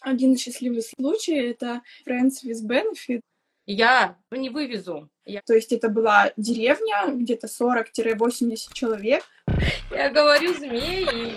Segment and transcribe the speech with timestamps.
[0.00, 3.20] один счастливый случай— это Friends with Benefit.
[3.66, 5.08] Я не вывезу.
[5.24, 5.42] Я...
[5.42, 9.22] То есть это была деревня, где-то 40-80 человек.
[9.90, 11.34] Я говорю змеи.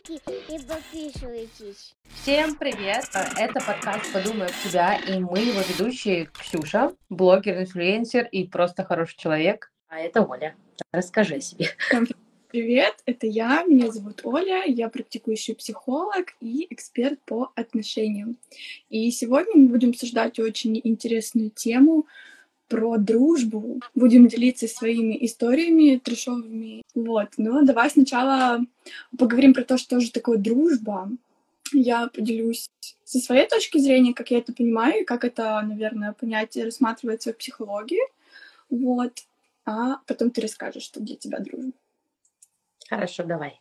[0.00, 1.94] Лайки и подписывайтесь.
[2.22, 3.04] Всем привет!
[3.36, 9.16] Это подкаст «Подумай об тебя» и мы его ведущие Ксюша, блогер, инфлюенсер и просто хороший
[9.18, 9.72] человек.
[9.88, 10.54] А это Оля.
[10.92, 11.68] Расскажи о себе.
[12.48, 18.36] Привет, это я, меня зовут Оля, я практикующий психолог и эксперт по отношениям.
[18.88, 22.06] И сегодня мы будем обсуждать очень интересную тему
[22.70, 23.80] про дружбу.
[23.94, 26.82] Будем делиться своими историями трешовыми.
[26.94, 28.60] Вот, ну давай сначала
[29.18, 31.10] поговорим про то, что же такое дружба.
[31.72, 32.70] Я поделюсь
[33.04, 37.36] со своей точки зрения, как я это понимаю, и как это, наверное, понятие рассматривается в
[37.36, 38.02] психологии.
[38.70, 39.12] Вот.
[39.66, 41.72] А потом ты расскажешь, что для тебя дружба.
[42.88, 43.60] Хорошо, давай.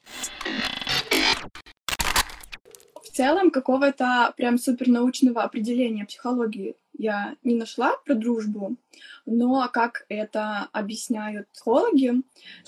[3.20, 8.78] Целом, какого-то прям супернаучного определения психологии я не нашла про дружбу,
[9.26, 12.14] но как это объясняют психологи,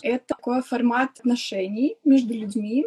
[0.02, 2.86] это такой формат отношений между людьми,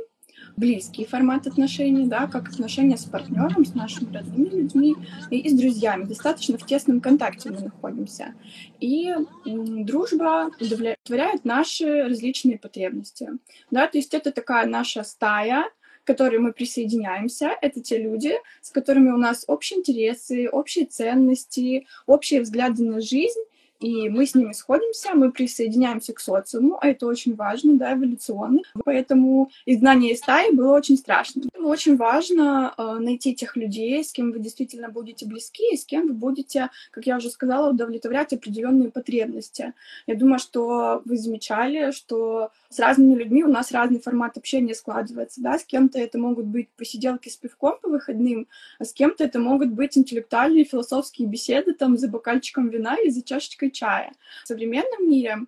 [0.58, 4.94] близкий формат отношений, да, как отношения с партнером, с нашими родными людьми
[5.30, 6.04] и, и с друзьями.
[6.04, 8.34] Достаточно в тесном контакте мы находимся.
[8.78, 9.08] И
[9.46, 13.30] м, дружба удовлетворяет наши различные потребности.
[13.70, 15.64] Да, то есть это такая наша стая,
[16.04, 21.86] к которой мы присоединяемся, это те люди, с которыми у нас общие интересы, общие ценности,
[22.06, 23.40] общие взгляды на жизнь,
[23.84, 28.62] и мы с ними сходимся, мы присоединяемся к социуму, а это очень важно, да, эволюционно.
[28.82, 31.42] Поэтому изгнание из стаи было очень страшно.
[31.58, 36.08] Очень важно э, найти тех людей, с кем вы действительно будете близки, и с кем
[36.08, 39.74] вы будете, как я уже сказала, удовлетворять определенные потребности.
[40.06, 45.42] Я думаю, что вы замечали, что с разными людьми у нас разный формат общения складывается,
[45.42, 48.48] да, с кем-то это могут быть посиделки с пивком по выходным,
[48.78, 53.22] а с кем-то это могут быть интеллектуальные философские беседы там за бокальчиком вина или за
[53.22, 54.12] чашечкой чая.
[54.44, 55.38] В современном мире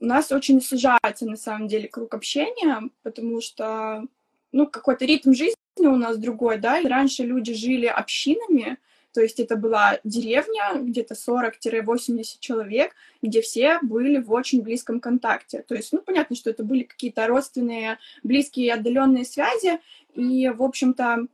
[0.00, 4.04] у нас очень сужается, на самом деле, круг общения, потому что,
[4.52, 8.78] ну, какой-то ритм жизни у нас другой, да, раньше люди жили общинами,
[9.12, 15.64] то есть это была деревня, где-то 40-80 человек, где все были в очень близком контакте.
[15.66, 19.80] То есть, ну, понятно, что это были какие-то родственные, близкие и отдаленные связи,
[20.14, 21.26] и, в общем-то,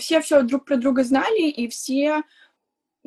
[0.00, 2.22] все все друг про друга знали, и все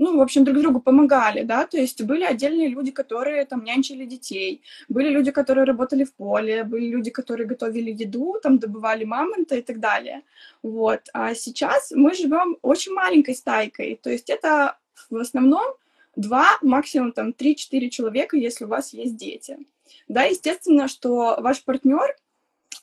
[0.01, 4.05] ну, в общем, друг другу помогали, да, то есть были отдельные люди, которые там нянчили
[4.05, 9.57] детей, были люди, которые работали в поле, были люди, которые готовили еду, там добывали мамонта
[9.57, 10.23] и так далее,
[10.63, 11.01] вот.
[11.13, 14.79] А сейчас мы живем очень маленькой стайкой, то есть это
[15.11, 15.75] в основном
[16.15, 19.59] два, максимум там три-четыре человека, если у вас есть дети.
[20.07, 22.15] Да, естественно, что ваш партнер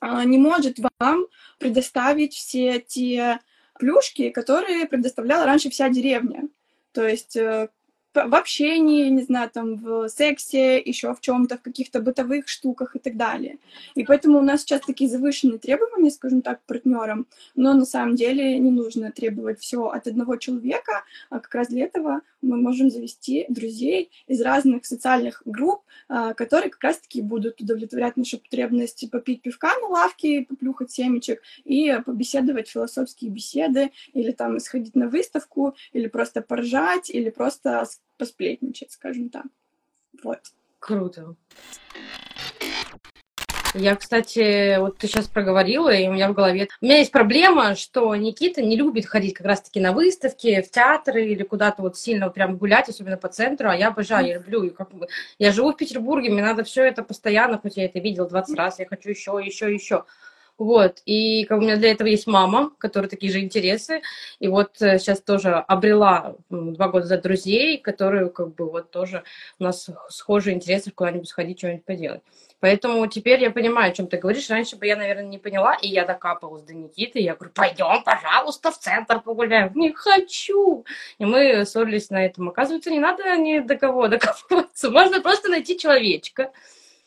[0.00, 1.26] а, не может вам
[1.58, 3.40] предоставить все те
[3.78, 6.48] плюшки, которые предоставляла раньше вся деревня.
[6.92, 7.68] То есть э,
[8.14, 12.98] в общении, не знаю, там, в сексе, еще в чем-то, в каких-то бытовых штуках и
[12.98, 13.58] так далее.
[13.94, 18.16] И поэтому у нас сейчас такие завышенные требования, скажем так, к партнерам, но на самом
[18.16, 22.90] деле не нужно требовать все от одного человека, а как раз для этого мы можем
[22.90, 29.42] завести друзей из разных социальных групп, а, которые как раз-таки будут удовлетворять наши потребности попить
[29.42, 36.08] пивка на лавке, поплюхать семечек и побеседовать философские беседы, или там сходить на выставку, или
[36.08, 39.46] просто поржать, или просто посплетничать, скажем так.
[40.22, 40.40] Вот.
[40.78, 41.34] Круто.
[43.74, 46.68] Я, кстати, вот ты сейчас проговорила, и у меня в голове...
[46.80, 51.26] У меня есть проблема, что Никита не любит ходить как раз-таки на выставки, в театры
[51.26, 54.62] или куда-то вот сильно прям гулять, особенно по центру, а я обожаю, я люблю.
[54.62, 55.08] И как бы...
[55.38, 58.78] Я живу в Петербурге, мне надо все это постоянно, хоть я это видел 20 раз,
[58.78, 60.04] я хочу еще, еще, еще.
[60.58, 64.02] Вот, и как у меня для этого есть мама, которая такие же интересы,
[64.40, 69.22] и вот сейчас э, тоже обрела два года за друзей, которые как бы вот тоже
[69.60, 72.22] у нас схожие интересы, куда-нибудь сходить, что-нибудь поделать.
[72.60, 74.50] Поэтому теперь я понимаю, о чем ты говоришь.
[74.50, 77.20] Раньше бы я, наверное, не поняла, и я докапывалась до Никиты.
[77.20, 79.70] Я говорю, пойдем, пожалуйста, в центр погуляем.
[79.76, 80.84] Не хочу.
[81.18, 82.48] И мы ссорились на этом.
[82.48, 84.90] Оказывается, не надо ни до кого докапываться.
[84.90, 86.50] Можно просто найти человечка,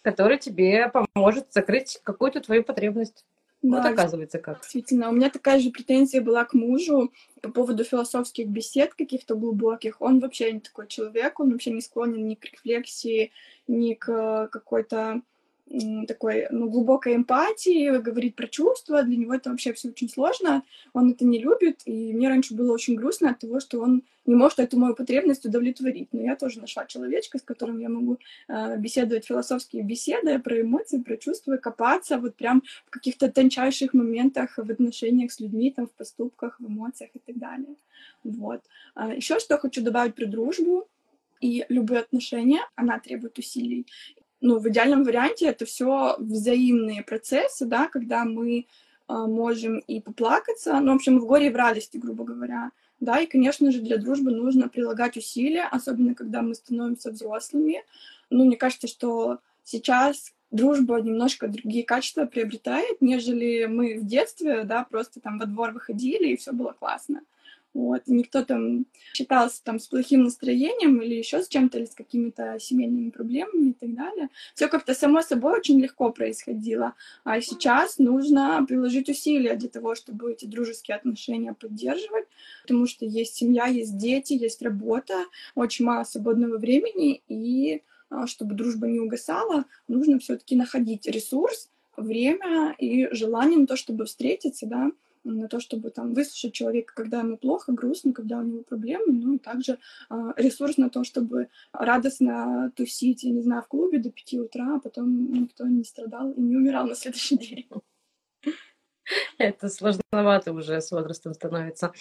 [0.03, 3.25] который тебе поможет закрыть какую-то твою потребность.
[3.61, 4.61] Да, вот оказывается как.
[4.61, 10.01] Действительно, у меня такая же претензия была к мужу по поводу философских бесед каких-то глубоких.
[10.01, 13.31] Он вообще не такой человек, он вообще не склонен ни к рефлексии,
[13.67, 15.21] ни к какой-то
[16.07, 19.03] такой ну, глубокой эмпатии, говорит про чувства.
[19.03, 20.63] Для него это вообще все очень сложно.
[20.93, 21.81] Он это не любит.
[21.85, 25.45] И мне раньше было очень грустно от того, что он не может эту мою потребность
[25.45, 26.09] удовлетворить.
[26.11, 30.99] Но я тоже нашла человечка, с которым я могу э, беседовать философские беседы про эмоции,
[30.99, 35.91] про чувства, копаться вот прям в каких-то тончайших моментах в отношениях с людьми, там, в
[35.91, 37.75] поступках, в эмоциях и так далее.
[38.23, 38.61] Вот.
[38.93, 40.87] А еще что хочу добавить про дружбу
[41.39, 43.87] и любые отношения, она требует усилий
[44.41, 50.79] ну, в идеальном варианте это все взаимные процессы, да, когда мы э, можем и поплакаться,
[50.79, 53.97] ну, в общем, в горе и в радости, грубо говоря, да, и, конечно же, для
[53.97, 57.83] дружбы нужно прилагать усилия, особенно когда мы становимся взрослыми.
[58.29, 64.83] Ну, мне кажется, что сейчас дружба немножко другие качества приобретает, нежели мы в детстве, да,
[64.83, 67.21] просто там во двор выходили, и все было классно.
[67.73, 72.57] Вот, никто там считался там с плохим настроением или еще с чем-то, или с какими-то
[72.59, 74.29] семейными проблемами и так далее.
[74.55, 76.95] Все как-то само собой очень легко происходило.
[77.23, 82.25] А сейчас нужно приложить усилия для того, чтобы эти дружеские отношения поддерживать,
[82.63, 85.25] потому что есть семья, есть дети, есть работа,
[85.55, 92.75] очень мало свободного времени, и а, чтобы дружба не угасала, нужно все-таки находить ресурс, время
[92.77, 94.91] и желание на то, чтобы встретиться, да,
[95.23, 99.35] на то, чтобы там выслушать человека, когда ему плохо, грустно, когда у него проблемы, ну
[99.35, 99.77] и также
[100.09, 104.75] э, ресурс на то, чтобы радостно тусить, я не знаю, в клубе до пяти утра,
[104.75, 107.67] а потом никто не страдал и не умирал на следующий день.
[109.37, 111.91] Это сложновато уже с возрастом становится.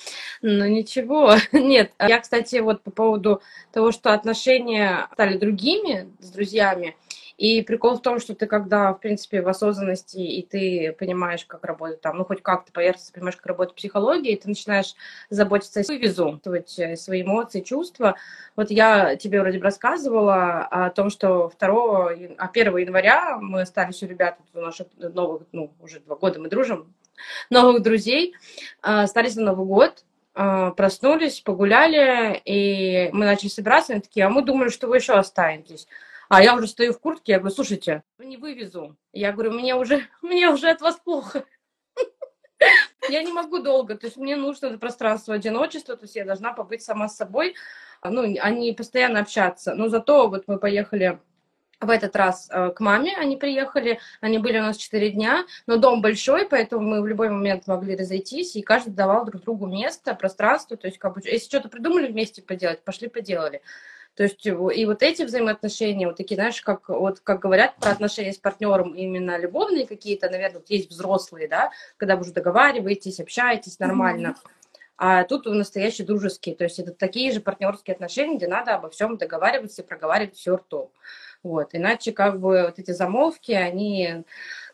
[0.42, 1.34] Но ничего.
[1.52, 3.42] Нет, я, кстати, вот по поводу
[3.72, 6.96] того, что отношения стали другими с друзьями,
[7.40, 11.64] и прикол в том, что ты когда, в принципе, в осознанности, и ты понимаешь, как
[11.64, 14.94] работает там, ну, хоть как-то поверхностно понимаешь, как работает психология, и ты начинаешь
[15.30, 18.16] заботиться о вывезу, э, свои эмоции, чувства.
[18.56, 23.92] Вот я тебе вроде бы рассказывала о том, что 2, а 1 января мы стали
[23.92, 26.92] все ребята, наших новых, ну, уже два года мы дружим,
[27.48, 28.34] новых друзей,
[28.82, 30.04] а, стали на Новый год,
[30.34, 35.14] а, проснулись, погуляли, и мы начали собираться, они такие, а мы думали, что вы еще
[35.14, 35.88] останетесь.
[36.30, 38.96] А я уже стою в куртке, я говорю, слушайте, не вывезу.
[39.12, 41.44] Я говорю, мне уже, мне уже от вас плохо.
[43.10, 46.52] Я не могу долго, то есть мне нужно это пространство одиночества, то есть я должна
[46.52, 47.56] побыть сама с собой,
[48.04, 49.74] ну, а не постоянно общаться.
[49.74, 51.18] Но зато вот мы поехали
[51.80, 55.78] в этот раз э, к маме они приехали, они были у нас 4 дня, но
[55.78, 60.14] дом большой, поэтому мы в любой момент могли разойтись, и каждый давал друг другу место,
[60.14, 63.62] пространство, то есть как бы, если что-то придумали вместе поделать, пошли поделали.
[64.14, 68.32] То есть и вот эти взаимоотношения, вот такие, знаешь, как, вот, как говорят про отношения
[68.32, 73.78] с партнером, именно любовные какие-то, наверное, вот есть взрослые, да, когда вы уже договариваетесь, общаетесь
[73.78, 74.28] нормально.
[74.28, 74.50] Mm-hmm.
[75.02, 79.16] А тут настоящие дружеские, то есть это такие же партнерские отношения, где надо обо всем
[79.16, 80.90] договариваться и проговаривать все ртом.
[81.42, 81.70] Вот.
[81.72, 84.24] Иначе как бы вот эти замолвки, они,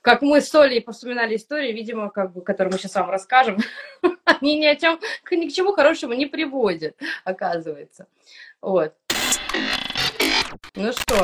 [0.03, 3.59] как мы с Олей повспоминали истории, видимо, как бы, которую мы сейчас вам расскажем,
[4.25, 4.99] они ни о чем,
[5.31, 8.09] ни к чему хорошему не приводят, оказывается.
[8.61, 8.95] Вот.
[10.79, 11.23] Ну что,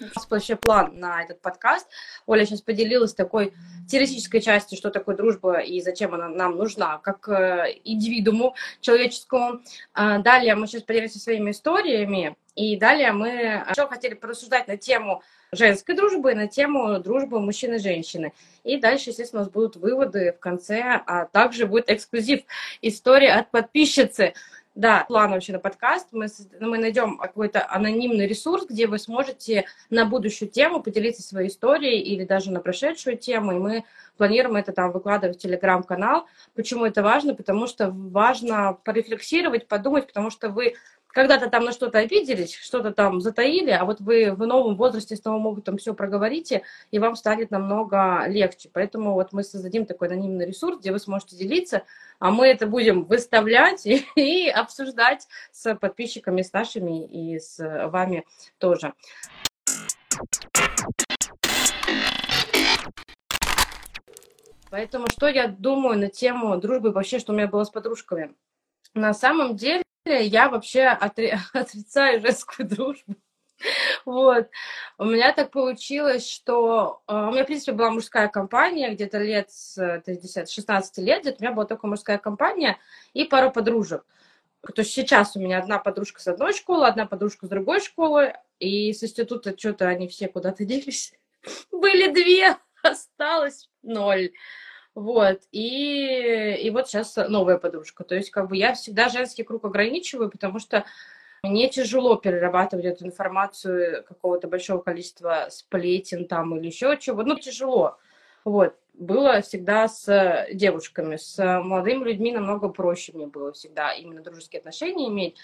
[0.00, 1.86] у нас вообще план на этот подкаст.
[2.26, 3.52] Оля сейчас поделилась такой
[3.88, 9.60] теоретической частью, что такое дружба и зачем она нам нужна, как э, индивидууму человеческому.
[9.94, 13.28] А далее мы сейчас поделимся своими историями, и далее мы
[13.70, 15.22] еще хотели порассуждать на тему
[15.52, 18.32] женской дружбы, на тему дружбы мужчины и женщины.
[18.64, 22.40] И дальше, естественно, у нас будут выводы в конце, а также будет эксклюзив
[22.82, 24.34] история от подписчицы.
[24.76, 26.08] Да, план вообще на подкаст.
[26.12, 26.26] Мы,
[26.60, 32.26] мы найдем какой-то анонимный ресурс, где вы сможете на будущую тему поделиться своей историей или
[32.26, 33.84] даже на прошедшую тему, и мы
[34.18, 36.26] планируем это там выкладывать в телеграм-канал.
[36.54, 37.34] Почему это важно?
[37.34, 40.74] Потому что важно порефлексировать, подумать, потому что вы
[41.16, 45.24] когда-то там на что-то обиделись, что-то там затаили, а вот вы в новом возрасте с
[45.24, 48.68] новым опытом все проговорите, и вам станет намного легче.
[48.70, 51.84] Поэтому вот мы создадим такой анонимный ресурс, где вы сможете делиться,
[52.18, 58.26] а мы это будем выставлять и, и обсуждать с подписчиками, с нашими и с вами
[58.58, 58.92] тоже.
[64.68, 68.34] Поэтому что я думаю на тему дружбы вообще, что у меня было с подружками?
[68.92, 71.34] На самом деле я вообще отри...
[71.52, 73.14] отрицаю женскую дружбу.
[74.04, 74.48] Вот.
[74.98, 79.50] У меня так получилось, что э, у меня, в принципе, была мужская компания, где-то лет
[79.50, 82.78] с 16 лет, где-то у меня была только мужская компания
[83.14, 84.04] и пара подружек.
[84.60, 88.34] То есть сейчас у меня одна подружка с одной школы, одна подружка с другой школы,
[88.58, 91.14] и с института что-то они все куда-то делись.
[91.70, 94.32] Были две, осталось ноль.
[94.96, 98.02] Вот, и, и вот сейчас новая подружка.
[98.02, 100.86] То есть, как бы я всегда женский круг ограничиваю, потому что
[101.42, 107.22] Мне тяжело перерабатывать эту информацию какого-то большого количества сплетен там или еще чего.
[107.22, 107.98] Ну, тяжело.
[108.44, 108.74] Вот.
[108.94, 115.08] Было всегда с девушками, с молодыми людьми намного проще мне было всегда именно дружеские отношения
[115.08, 115.36] иметь.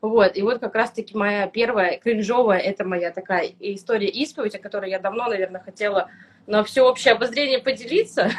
[0.00, 4.90] Вот, и вот как раз-таки моя первая кринжовая, это моя такая история исповедь, о которой
[4.90, 6.08] я давно, наверное, хотела
[6.46, 8.30] на всеобщее обозрение поделиться.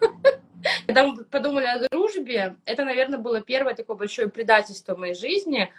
[0.86, 5.72] Когда мы подумали о дружбе, это, наверное, было первое такое большое предательство в моей жизни,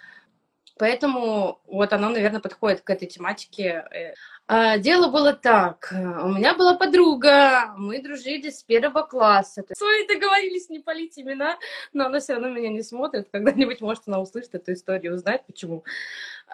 [0.78, 3.86] поэтому вот оно, наверное, подходит к этой тематике.
[3.92, 4.14] Э,
[4.48, 5.92] а, дело было так.
[5.92, 9.64] У меня была подруга, мы дружили с первого класса.
[9.76, 11.58] Свои договорились не палить имена,
[11.94, 13.28] но она все равно меня не смотрит.
[13.32, 15.84] Когда-нибудь, может, она услышит эту историю узнает, почему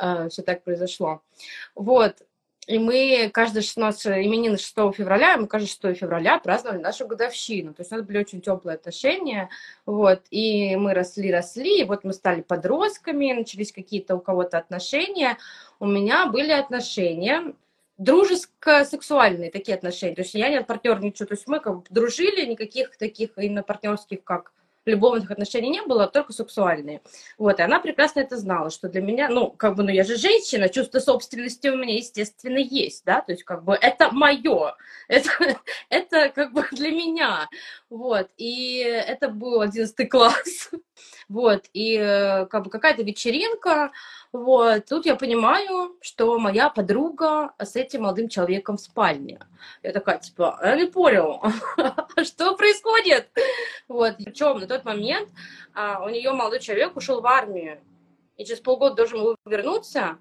[0.02, 1.22] э, все так произошло.
[1.76, 2.16] Вот.
[2.68, 7.74] И мы каждый 16, именины 6 февраля, мы каждый 6 февраля праздновали нашу годовщину.
[7.74, 9.50] То есть у нас были очень теплые отношения.
[9.86, 10.22] Вот.
[10.30, 11.82] И мы росли, росли.
[11.82, 15.38] И вот мы стали подростками, начались какие-то у кого-то отношения.
[15.80, 17.54] У меня были отношения
[17.98, 20.16] дружеско-сексуальные такие отношения.
[20.16, 24.24] То есть я не партнерничаю, то есть мы как бы дружили, никаких таких именно партнерских,
[24.24, 24.54] как
[24.86, 27.02] любовных отношений не было, только сексуальные.
[27.38, 30.16] Вот, и она прекрасно это знала, что для меня, ну, как бы, ну, я же
[30.16, 34.76] женщина, чувство собственности у меня, естественно, есть, да, то есть, как бы, это мое,
[35.08, 35.30] это,
[35.90, 37.50] это как бы для меня,
[37.90, 40.72] вот, и это был одиннадцатый класс,
[41.32, 43.92] вот, и э, как бы какая-то вечеринка,
[44.34, 49.40] вот, тут я понимаю, что моя подруга с этим молодым человеком в спальне.
[49.82, 51.42] Я такая, типа, я не понял,
[52.24, 53.30] что происходит?
[53.88, 55.30] Вот, причем на тот момент
[55.74, 57.80] а, у нее молодой человек ушел в армию,
[58.36, 60.18] и через полгода должен был вернуться,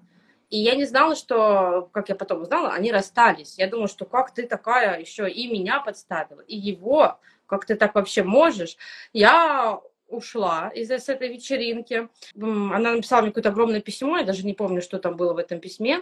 [0.49, 3.57] и я не знала, что, как я потом узнала, они расстались.
[3.57, 7.95] Я думала, что как ты такая еще и меня подставила, и его, как ты так
[7.95, 8.77] вообще можешь?
[9.11, 12.09] Я ушла из с этой вечеринки.
[12.35, 15.59] Она написала мне какое-то огромное письмо, я даже не помню, что там было в этом
[15.59, 16.01] письме.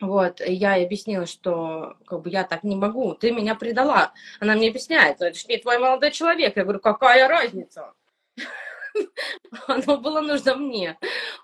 [0.00, 4.12] Вот, я ей объяснила, что как бы я так не могу, ты меня предала.
[4.38, 6.56] Она мне объясняет, это же не твой молодой человек.
[6.56, 7.94] Я говорю, какая разница?
[9.66, 10.98] Оно было нужно мне.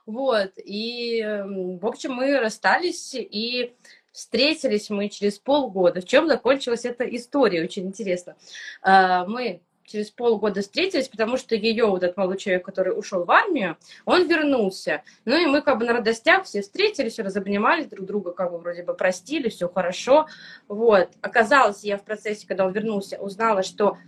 [0.07, 3.75] Вот, и, в общем, мы расстались, и
[4.13, 6.01] встретились мы через полгода.
[6.01, 8.37] В чем закончилась эта история, очень интересно.
[8.81, 13.31] А, мы через полгода встретились, потому что ее вот этот молодой человек, который ушел в
[13.31, 15.03] армию, он вернулся.
[15.25, 18.83] Ну и мы как бы на радостях все встретились, разобнимались друг друга, как бы вроде
[18.83, 20.27] бы простили, все хорошо.
[20.69, 21.11] Вот.
[21.21, 23.99] Оказалось, я в процессе, когда он вернулся, узнала, что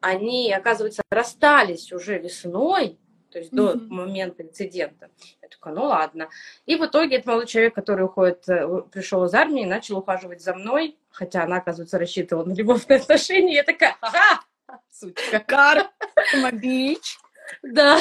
[0.00, 2.98] они, оказывается, расстались уже весной,
[3.30, 3.86] то есть до mm-hmm.
[3.88, 5.08] момента инцидента.
[5.40, 6.28] Я такая, ну ладно.
[6.66, 10.54] И в итоге этот молодой человек, который уходит, э, пришел из армии, начал ухаживать за
[10.54, 13.54] мной, хотя она, оказывается, рассчитывала на любовные отношения.
[13.54, 14.40] Я такая, ага,
[14.90, 15.40] Сучка.
[15.40, 17.18] Карма бич.
[17.62, 17.98] Да,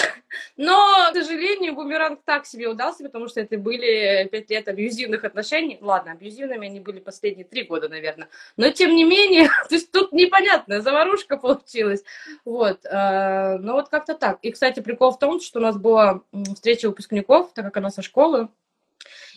[0.58, 5.78] но, к сожалению, бумеранг так себе удался, потому что это были пять лет абьюзивных отношений.
[5.82, 8.30] Ладно, абьюзивными они были последние три года, наверное.
[8.58, 12.04] Но, тем не менее, то есть тут непонятная заварушка получилась.
[12.46, 14.40] Вот, э, ну вот как-то так.
[14.42, 16.22] И, кстати, прикол в том, что у нас была
[16.56, 18.50] встреча выпускников, так как она со школы,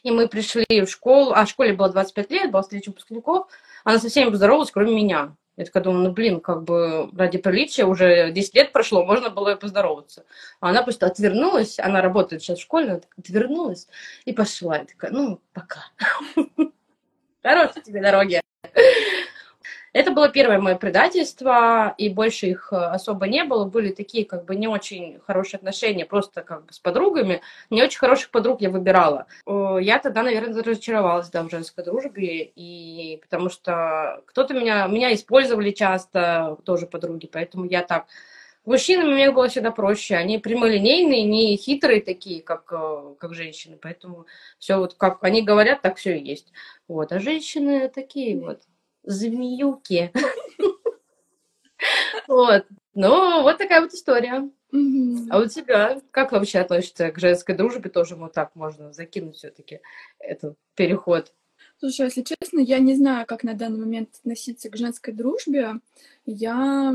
[0.03, 3.47] и мы пришли в школу, а в школе было 25 лет, была встреча выпускников,
[3.85, 5.37] она со всеми поздоровалась, кроме меня.
[5.57, 9.55] Я такая думаю, ну, блин, как бы ради приличия уже 10 лет прошло, можно было
[9.55, 10.25] и поздороваться.
[10.61, 13.87] А она просто отвернулась, она работает сейчас в школе, она отвернулась
[14.25, 14.79] и пошла.
[14.79, 15.85] Я такая, ну, пока.
[17.43, 18.41] Хорошей тебе дороги.
[19.93, 23.67] Это было первое мое предательство, и больше их э, особо не было.
[23.67, 27.43] Были такие как бы не очень хорошие отношения, просто как бы с подругами.
[27.69, 29.27] Не очень хороших подруг я выбирала.
[29.47, 35.71] Я тогда, наверное, разочаровалась да, в женской дружбе, и потому что кто-то меня, меня использовали
[35.73, 38.07] часто, тоже подруги, поэтому я так
[38.65, 40.15] Мужчинам мне было всегда проще.
[40.15, 43.77] Они прямолинейные, не хитрые такие, как, э, как женщины.
[43.81, 44.27] Поэтому
[44.59, 46.53] все вот как они говорят, так все и есть.
[46.87, 47.11] Вот.
[47.13, 48.61] А женщины такие вот
[49.03, 50.13] змеюки.
[52.29, 52.67] Вот.
[52.95, 54.49] Ну, вот такая вот история.
[55.31, 57.91] А у тебя как вообще относишься к женской дружбе?
[57.91, 59.81] Тоже вот так можно закинуть все-таки
[60.19, 61.33] этот переход.
[61.79, 65.75] Слушай, если честно, я не знаю, как на данный момент относиться к женской дружбе.
[66.25, 66.95] Я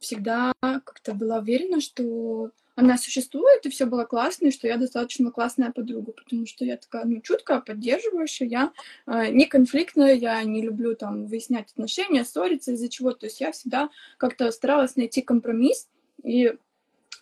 [0.00, 5.30] всегда как-то была уверена, что она существует, и все было классно, и что я достаточно
[5.30, 8.72] классная подруга, потому что я такая, ну, чуткая, поддерживающая, я
[9.06, 13.52] э, не конфликтная, я не люблю там выяснять отношения, ссориться из-за чего, то есть я
[13.52, 15.88] всегда как-то старалась найти компромисс,
[16.22, 16.56] и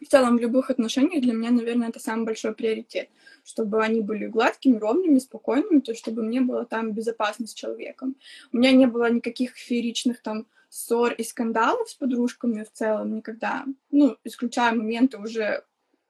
[0.00, 3.08] в целом в любых отношениях для меня, наверное, это самый большой приоритет,
[3.44, 8.16] чтобы они были гладкими, ровными, спокойными, то есть чтобы мне было там безопасно с человеком.
[8.52, 13.66] У меня не было никаких фееричных там ссор и скандалов с подружками в целом никогда,
[13.90, 15.64] ну, исключая моменты уже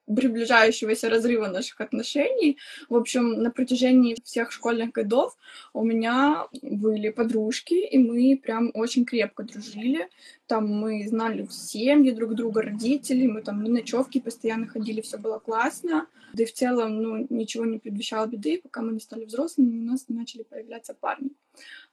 [0.06, 2.58] приближающегося разрыва наших отношений.
[2.88, 5.36] В общем, на протяжении всех школьных годов
[5.72, 10.08] у меня были подружки, и мы прям очень крепко дружили.
[10.46, 15.38] Там мы знали семьи друг друга, родителей, мы там на ночевки постоянно ходили, все было
[15.38, 16.06] классно.
[16.34, 19.90] Да и в целом, ну, ничего не предвещало беды, пока мы не стали взрослыми, у
[19.90, 21.30] нас начали появляться парни.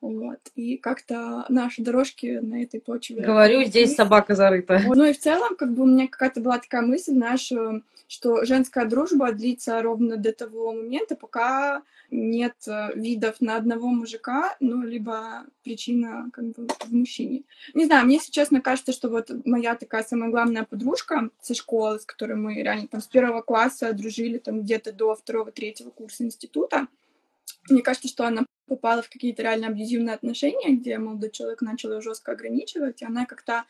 [0.01, 0.39] Вот.
[0.55, 3.21] И как-то наши дорожки на этой почве...
[3.21, 4.81] Говорю, здесь собака зарыта.
[4.85, 8.45] Ну и в целом, как бы у меня какая-то была такая мысль, знаешь, э, что
[8.45, 14.83] женская дружба длится ровно до того момента, пока нет э, видов на одного мужика, ну,
[14.83, 17.43] либо причина как бы в мужчине.
[17.73, 21.99] Не знаю, мне, если честно, кажется, что вот моя такая самая главная подружка со школы,
[21.99, 26.87] с которой мы реально там с первого класса дружили там где-то до второго-третьего курса института,
[27.69, 32.01] мне кажется, что она попала в какие-то реально абьюзивные отношения, где молодой человек начал ее
[32.01, 33.65] жестко ограничивать, и она как-то,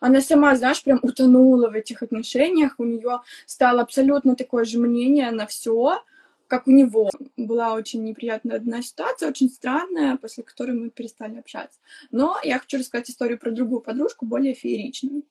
[0.00, 5.30] она сама, знаешь, прям утонула в этих отношениях, у нее стало абсолютно такое же мнение
[5.30, 6.02] на все,
[6.46, 7.10] как у него.
[7.38, 11.78] Была очень неприятная одна ситуация, очень странная, после которой мы перестали общаться.
[12.10, 15.22] Но я хочу рассказать историю про другую подружку, более фееричную.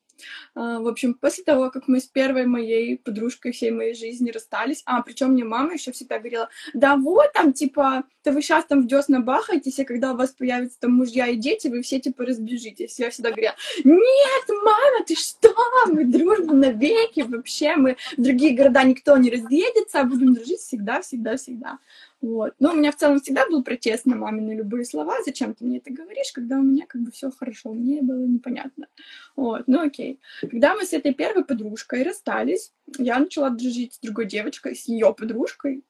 [0.56, 4.82] А, в общем, после того, как мы с первой моей подружкой всей моей жизни расстались,
[4.86, 8.84] а, причем мне мама еще всегда говорила, да вот там, типа, да вы сейчас там
[8.84, 12.25] в десна бахаетесь, и когда у вас появятся там мужья и дети, вы все, типа,
[12.25, 13.00] разбежитесь.
[13.00, 15.54] Я всегда говорила, нет, мама, ты что,
[15.88, 21.01] мы дружба навеки, вообще мы в другие города никто не разъедется, а будем дружить всегда,
[21.01, 21.80] всегда, всегда.
[22.22, 22.54] Вот.
[22.60, 25.18] Но у меня в целом всегда был протест на мамины любые слова.
[25.25, 27.74] Зачем ты мне это говоришь, когда у меня как бы все хорошо?
[27.74, 28.88] Мне было непонятно.
[29.36, 30.20] Вот, ну окей.
[30.42, 35.13] Когда мы с этой первой подружкой расстались, я начала дружить с другой девочкой, с ее
[35.18, 35.84] подружкой.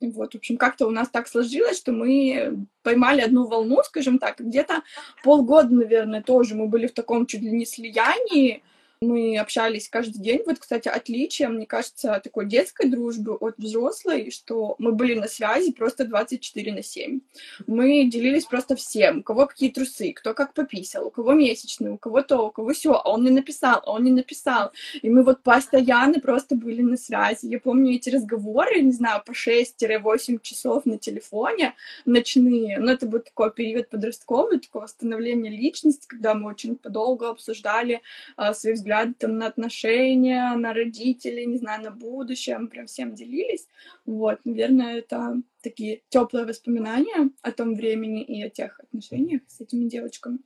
[0.00, 4.38] Вот, в общем, как-то у нас так сложилось, что мы поймали одну волну, скажем так,
[4.38, 4.82] где-то
[5.22, 8.62] полгода, наверное, тоже мы были в таком чуть ли не слиянии,
[9.06, 10.42] мы общались каждый день.
[10.46, 15.72] Вот, кстати, отличие, мне кажется, такой детской дружбы от взрослой, что мы были на связи
[15.72, 17.20] просто 24 на 7.
[17.66, 21.98] Мы делились просто всем, у кого какие трусы, кто как пописал, у кого месячные, у
[21.98, 24.72] кого то, у кого все, а он не написал, а он не написал.
[25.02, 27.46] И мы вот постоянно просто были на связи.
[27.46, 32.78] Я помню эти разговоры, не знаю, по 6-8 часов на телефоне ночные.
[32.78, 38.02] Но это был такой период подростковый, такого становления личности, когда мы очень подолго обсуждали
[38.36, 42.86] а, свои взгляды взгляды там на отношения, на родителей, не знаю, на будущее, мы прям
[42.86, 43.66] всем делились.
[44.06, 49.88] Вот, наверное, это такие теплые воспоминания о том времени и о тех отношениях с этими
[49.88, 50.38] девочками.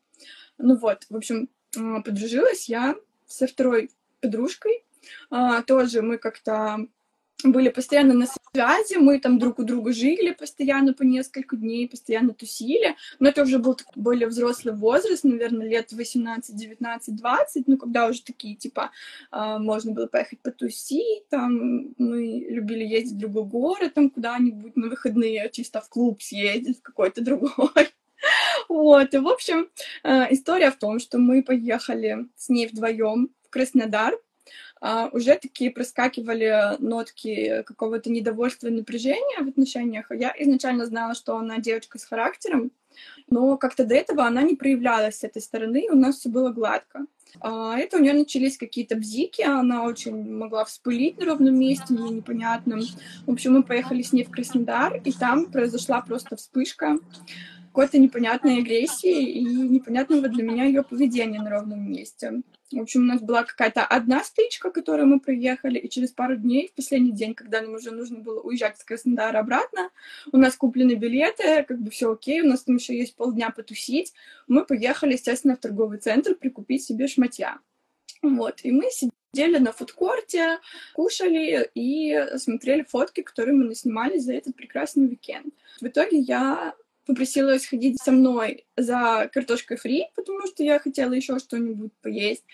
[0.58, 4.84] Ну вот, в общем, а, подружилась я со второй подружкой.
[5.30, 6.86] А, тоже мы как-то
[7.44, 12.34] были постоянно на связи, мы там друг у друга жили постоянно по несколько дней, постоянно
[12.34, 18.08] тусили, но это уже был более взрослый возраст, наверное, лет 18, 19, 20, ну, когда
[18.08, 18.90] уже такие, типа,
[19.30, 24.88] а, можно было поехать потусить, там, мы любили ездить в другой город, там, куда-нибудь на
[24.88, 27.50] выходные, чисто в клуб съездить, в какой-то другой.
[28.68, 29.68] Вот, и, в общем,
[30.02, 34.18] а, история в том, что мы поехали с ней вдвоем в Краснодар,
[34.80, 40.06] а, уже такие проскакивали нотки какого-то недовольства и напряжения в отношениях.
[40.10, 42.70] Я изначально знала, что она девочка с характером,
[43.28, 46.50] но как-то до этого она не проявлялась с этой стороны, и у нас все было
[46.50, 47.06] гладко.
[47.40, 52.10] А это у нее начались какие-то бзики, она очень могла вспылить на ровном месте, мне
[52.10, 52.80] непонятном.
[53.26, 56.98] В общем, мы поехали с ней в Краснодар, и там произошла просто вспышка
[57.66, 62.42] какой-то непонятной агрессии и непонятного для меня ее поведения на ровном месте.
[62.70, 66.68] В общем, у нас была какая-то одна стычка, которую мы проехали, и через пару дней,
[66.68, 69.90] в последний день, когда нам уже нужно было уезжать с Краснодара обратно,
[70.32, 74.12] у нас куплены билеты, как бы все окей, у нас там еще есть полдня потусить,
[74.48, 77.58] мы поехали, естественно, в торговый центр прикупить себе шматья.
[78.20, 80.58] Вот, и мы сидели на фудкорте,
[80.92, 85.54] кушали и смотрели фотки, которые мы наснимали за этот прекрасный уикенд.
[85.80, 86.74] В итоге я
[87.08, 92.44] попросила сходить со мной за картошкой фри, потому что я хотела еще что-нибудь поесть.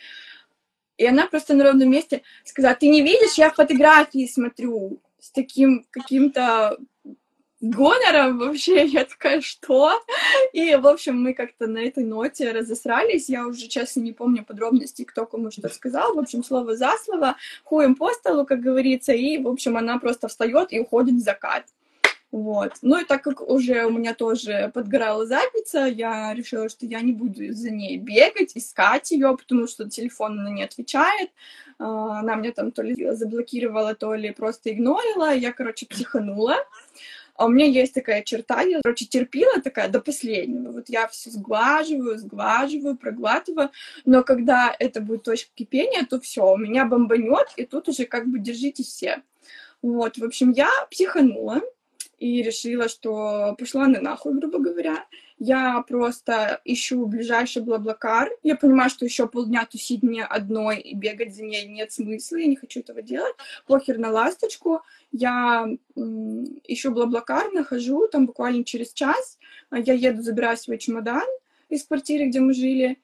[0.97, 5.85] И она просто на ровном месте сказала, ты не видишь, я фотографии смотрю с таким
[5.91, 6.79] каким-то
[7.61, 8.87] гонором вообще.
[8.87, 10.01] Я такая, что?
[10.53, 13.29] И, в общем, мы как-то на этой ноте разосрались.
[13.29, 16.15] Я уже, честно, не помню подробностей, кто кому что сказал.
[16.15, 19.13] В общем, слово за слово, хуем по столу, как говорится.
[19.13, 21.65] И, в общем, она просто встает и уходит в закат.
[22.35, 22.73] Вот.
[22.83, 27.13] Ну и так как уже у меня тоже подгорала задница, я решила, что я не
[27.13, 31.31] буду за ней бегать, искать ее, потому что телефон она не отвечает.
[31.79, 35.33] А, она меня там то ли заблокировала, то ли просто игнорила.
[35.33, 36.57] Я, короче, психанула.
[37.37, 40.73] А у меня есть такая черта, я, короче, терпила такая до последнего.
[40.73, 43.71] Вот я все сглаживаю, сглаживаю, проглатываю,
[44.05, 48.27] но когда это будет точка кипения, то все, у меня бомбанет, и тут уже как
[48.27, 49.23] бы держитесь все.
[49.83, 51.61] Вот, в общем, я психанула
[52.25, 55.05] и решила, что пошла на нахуй, грубо говоря.
[55.39, 58.31] Я просто ищу ближайший блаблакар.
[58.43, 62.47] Я понимаю, что еще полдня тусить мне одной и бегать за ней нет смысла, я
[62.47, 63.35] не хочу этого делать.
[63.67, 64.81] Похер на ласточку.
[65.13, 69.39] Я ищу блаблакар, нахожу, там буквально через час
[69.71, 71.29] я еду, забираю свой чемодан
[71.69, 72.99] из квартиры, где мы жили,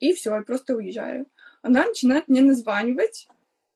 [0.00, 1.26] и все, я просто уезжаю.
[1.62, 3.28] Она начинает мне названивать,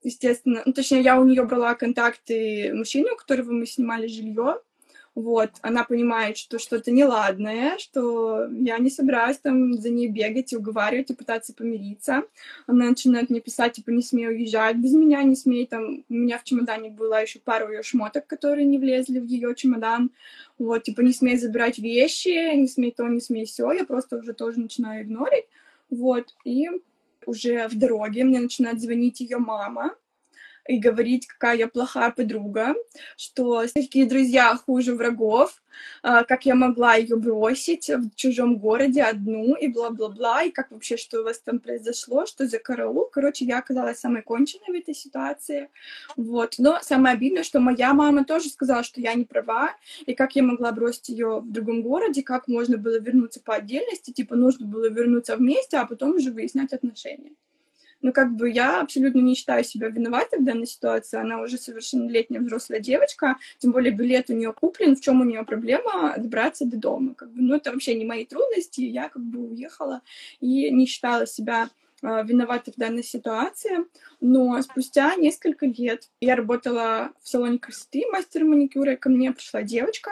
[0.03, 4.61] естественно, ну, точнее, я у нее брала контакты мужчины, у которого мы снимали жилье,
[5.17, 10.57] вот, она понимает, что что-то неладное, что я не собираюсь там за ней бегать и
[10.57, 12.23] уговаривать и пытаться помириться.
[12.67, 16.39] Она начинает мне писать, типа, не смей уезжать без меня, не смей, там, у меня
[16.39, 20.11] в чемодане была еще пару ее шмоток, которые не влезли в ее чемодан,
[20.59, 24.33] вот, типа, не смей забирать вещи, не смей то, не смей все, я просто уже
[24.33, 25.47] тоже начинаю игнорить,
[25.91, 26.69] вот, и
[27.27, 29.95] уже в дороге мне начинает звонить ее мама,
[30.69, 32.75] и говорить, какая я плохая подруга,
[33.17, 35.61] что такие друзья хуже врагов,
[36.03, 40.97] а, как я могла ее бросить в чужом городе одну и бла-бла-бла, и как вообще,
[40.97, 43.07] что у вас там произошло, что за караул.
[43.07, 45.69] Короче, я оказалась самой конченной в этой ситуации.
[46.17, 46.55] Вот.
[46.59, 49.75] Но самое обидное, что моя мама тоже сказала, что я не права,
[50.07, 54.13] и как я могла бросить ее в другом городе, как можно было вернуться по отдельности,
[54.13, 57.33] типа нужно было вернуться вместе, а потом уже выяснять отношения.
[58.03, 61.19] Ну, как бы я абсолютно не считаю себя виноватой в данной ситуации.
[61.19, 64.97] Она уже совершеннолетняя взрослая девочка, тем более билет у нее куплен.
[64.97, 67.15] В чем у нее проблема добраться до дома?
[67.15, 68.81] Как бы, ну, это вообще не мои трудности.
[68.81, 70.01] Я как бы уехала
[70.41, 71.69] и не считала себя
[72.03, 73.85] э, виноватой в данной ситуации.
[74.21, 79.63] Но спустя несколько лет я работала в салоне красоты мастер маникюра, и ко мне пришла
[79.63, 80.11] девочка,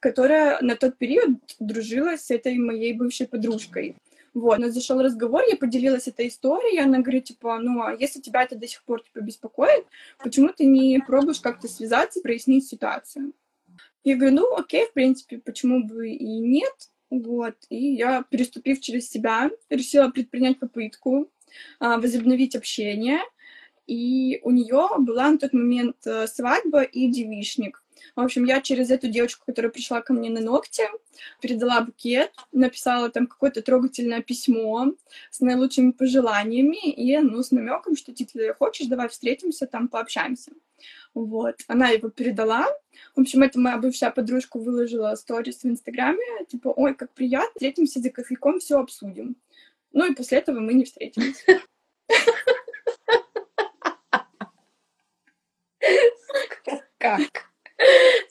[0.00, 3.96] которая на тот период дружила с этой моей бывшей подружкой.
[4.36, 8.42] Вот, у зашел разговор, я поделилась этой историей, она говорит, типа, ну, а если тебя
[8.42, 9.86] это до сих пор, типа, беспокоит,
[10.18, 13.32] почему ты не пробуешь как-то связаться, прояснить ситуацию?
[14.04, 19.08] Я говорю, ну, окей, в принципе, почему бы и нет, вот, и я, переступив через
[19.08, 21.30] себя, решила предпринять попытку
[21.80, 23.20] а, возобновить общение,
[23.86, 27.82] и у нее была на тот момент э, свадьба и девишник.
[28.14, 30.84] В общем, я через эту девочку, которая пришла ко мне на ногти,
[31.40, 34.92] передала букет, написала там какое-то трогательное письмо
[35.30, 40.52] с наилучшими пожеланиями и, ну, с намеком, что, типа, хочешь, давай встретимся, там, пообщаемся.
[41.14, 41.56] Вот.
[41.66, 42.66] Она его передала.
[43.14, 48.00] В общем, это моя бывшая подружка выложила сторис в Инстаграме, типа, ой, как приятно, встретимся
[48.00, 49.36] за кофейком, все обсудим.
[49.92, 51.44] Ну и после этого мы не встретились.
[56.98, 57.45] Как?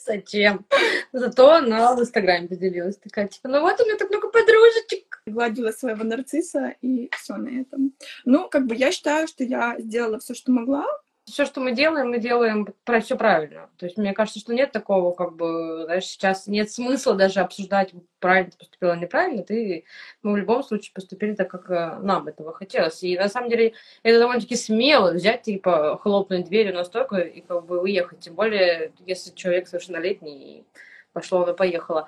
[0.05, 0.65] Зачем?
[1.11, 2.97] Зато она в Инстаграме поделилась.
[2.97, 5.21] Такая, типа, ну вот у меня так много подружечек.
[5.25, 7.93] Гладила своего нарцисса, и все на этом.
[8.25, 10.85] Ну, как бы я считаю, что я сделала все, что могла,
[11.25, 13.69] все, что мы делаем, мы делаем про все правильно.
[13.77, 17.93] То есть мне кажется, что нет такого, как бы, знаешь, сейчас нет смысла даже обсуждать,
[18.19, 19.41] правильно ты поступила, неправильно.
[19.41, 19.85] Ты,
[20.21, 23.01] мы в любом случае поступили так, как э, нам этого хотелось.
[23.03, 27.81] И на самом деле это довольно-таки смело взять, типа, хлопнуть дверью настолько и как бы
[27.81, 28.19] уехать.
[28.19, 30.63] Тем более, если человек совершеннолетний, и
[31.11, 32.07] пошло, оно поехало.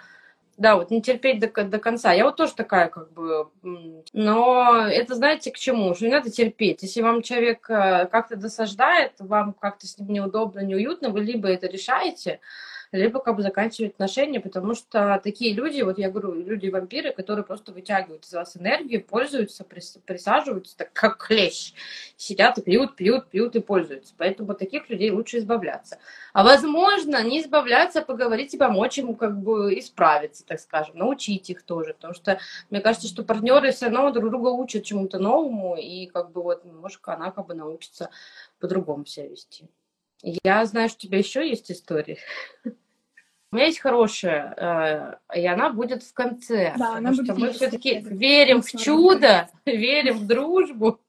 [0.58, 2.14] Да, вот не терпеть до, до конца.
[2.14, 3.50] Я вот тоже такая, как бы...
[4.12, 5.94] Но это, знаете, к чему?
[5.94, 6.82] Что не надо терпеть.
[6.82, 11.68] Если вам человек э, как-то досаждает, вам как-то с ним неудобно, неуютно, вы либо это
[11.68, 12.40] решаете,
[12.92, 17.72] либо как бы заканчивать отношения, потому что такие люди, вот я говорю, люди-вампиры, которые просто
[17.72, 21.74] вытягивают из вас энергию, пользуются, присаживаются так как клещ,
[22.16, 24.14] сидят и пьют, пьют, пьют и пользуются.
[24.18, 26.00] Поэтому таких людей лучше избавляться.
[26.34, 31.50] А возможно, не избавляться, а поговорить и помочь ему как бы исправиться, так скажем, научить
[31.50, 35.76] их тоже, потому что мне кажется, что партнеры все равно друг друга учат чему-то новому,
[35.76, 38.10] и как бы вот, может, она как бы научится
[38.60, 39.68] по-другому себя вести.
[40.22, 42.18] Я знаю, что у тебя еще есть история.
[43.50, 46.74] У меня есть хорошая, э, и она будет в конце.
[46.78, 51.00] Да, будет что мы все-таки верим в чудо, верим в дружбу.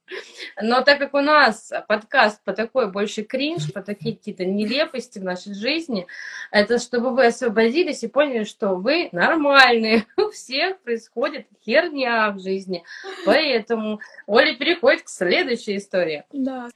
[0.62, 5.24] Но так как у нас подкаст по такой больше кринж, по такие какие-то нелепости в
[5.24, 6.06] нашей жизни,
[6.52, 10.06] это чтобы вы освободились и поняли, что вы нормальные.
[10.16, 12.84] У всех происходит херня в жизни.
[13.26, 16.22] Поэтому Оля переходит к следующей истории.
[16.32, 16.68] Да.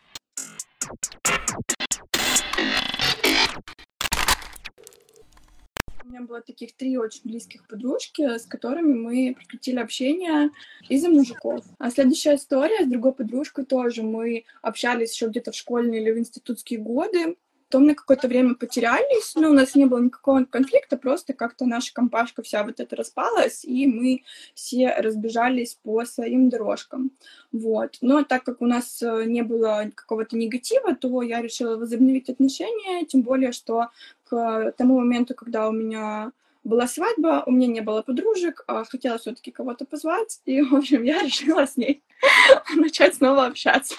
[6.13, 10.51] Меня было таких три очень близких подружки, с которыми мы прекратили общение
[10.89, 11.65] из-за мужиков.
[11.79, 14.03] А следующая история с другой подружкой тоже.
[14.03, 17.37] Мы общались еще где-то в школьные или в институтские годы.
[17.73, 21.95] Потом на какое-то время потерялись, но у нас не было никакого конфликта, просто как-то наша
[21.95, 27.13] компашка вся вот эта распалась, и мы все разбежались по своим дорожкам.
[27.51, 27.97] Вот.
[28.03, 33.07] Но так как у нас э, не было какого-то негатива, то я решила возобновить отношения,
[33.07, 33.89] тем более, что
[34.25, 36.33] к тому моменту, когда у меня
[36.65, 41.05] была свадьба, у меня не было подружек, а хотела все-таки кого-то позвать, и, в общем,
[41.05, 42.03] я решила с ней
[42.77, 43.97] начать снова общаться.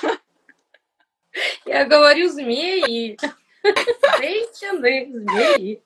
[1.66, 3.18] Я говорю змеи.
[3.64, 5.82] Женщины, змеи.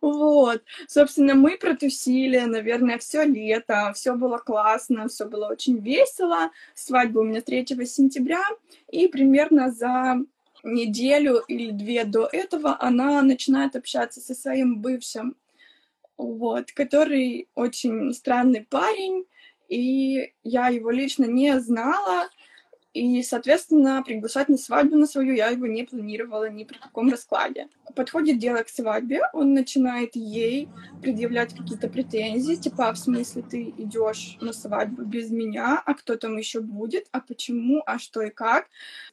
[0.00, 0.62] Вот.
[0.86, 6.50] Собственно, мы протусили, наверное, все лето, все было классно, все было очень весело.
[6.74, 8.42] Свадьба у меня 3 сентября,
[8.90, 10.18] и примерно за
[10.62, 15.36] неделю или две до этого она начинает общаться со своим бывшим,
[16.16, 19.24] вот, который очень странный парень,
[19.68, 22.28] и я его лично не знала,
[22.98, 27.68] и, соответственно, приглашать на свадьбу на свою я его не планировала ни при каком раскладе.
[27.94, 30.68] Подходит дело к свадьбе, он начинает ей
[31.00, 36.16] предъявлять какие-то претензии, типа, «А в смысле ты идешь на свадьбу без меня, а кто
[36.16, 38.66] там еще будет, а почему, а что и как.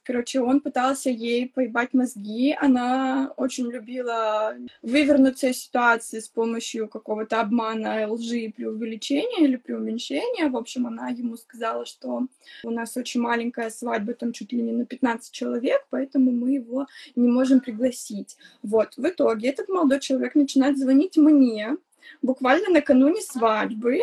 [0.06, 7.40] Короче, он пытался ей поебать мозги, она очень любила вывернуться из ситуации с помощью какого-то
[7.40, 10.48] обмана, лжи, преувеличения или преуменьшения.
[10.48, 12.28] В общем, она ему сказала, что
[12.62, 16.86] у нас очень маленькая свадьба, там чуть ли не на 15 человек, поэтому мы его
[17.16, 18.36] не можем пригласить.
[18.62, 21.78] Вот, в итоге этот молодой человек начинает звонить мне,
[22.22, 24.00] буквально накануне свадьбы,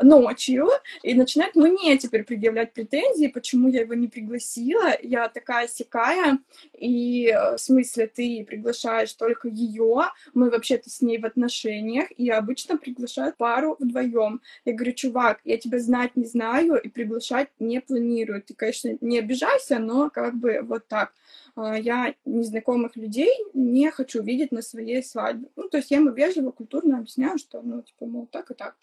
[0.00, 0.68] ночью,
[1.02, 4.96] и начинает мне теперь предъявлять претензии, почему я его не пригласила.
[5.02, 6.38] Я такая сякая,
[6.78, 12.30] и э, в смысле ты приглашаешь только ее, мы вообще-то с ней в отношениях, и
[12.30, 14.40] обычно приглашают пару вдвоем.
[14.64, 18.42] Я говорю, чувак, я тебя знать не знаю и приглашать не планирую.
[18.42, 21.12] Ты, конечно, не обижайся, но как бы вот так.
[21.54, 25.48] А, я незнакомых людей не хочу видеть на своей свадьбе.
[25.56, 28.76] Ну, то есть я ему вежливо, культурно объясняю, что, ну, типа, мол, так и так.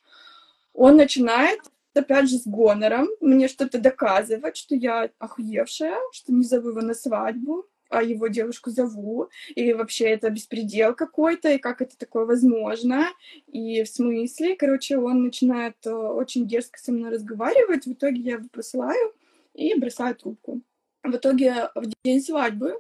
[0.74, 1.60] Он начинает
[1.96, 6.94] опять же, с гонором, мне что-то доказывать, что я охуевшая, что не зову его на
[6.94, 13.08] свадьбу, а его девушку зову, и вообще это беспредел какой-то, и как это такое возможно,
[13.48, 18.34] и в смысле, короче, он начинает э, очень дерзко со мной разговаривать, в итоге я
[18.34, 19.14] его посылаю
[19.56, 20.62] и бросаю трубку.
[21.04, 22.74] В итоге в день свадьбы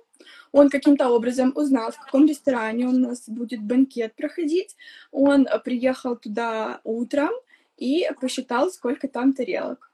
[0.52, 4.76] он каким-то образом узнал, в каком ресторане у нас будет банкет проходить.
[5.12, 7.32] Он приехал туда утром
[7.78, 9.89] и посчитал, сколько там тарелок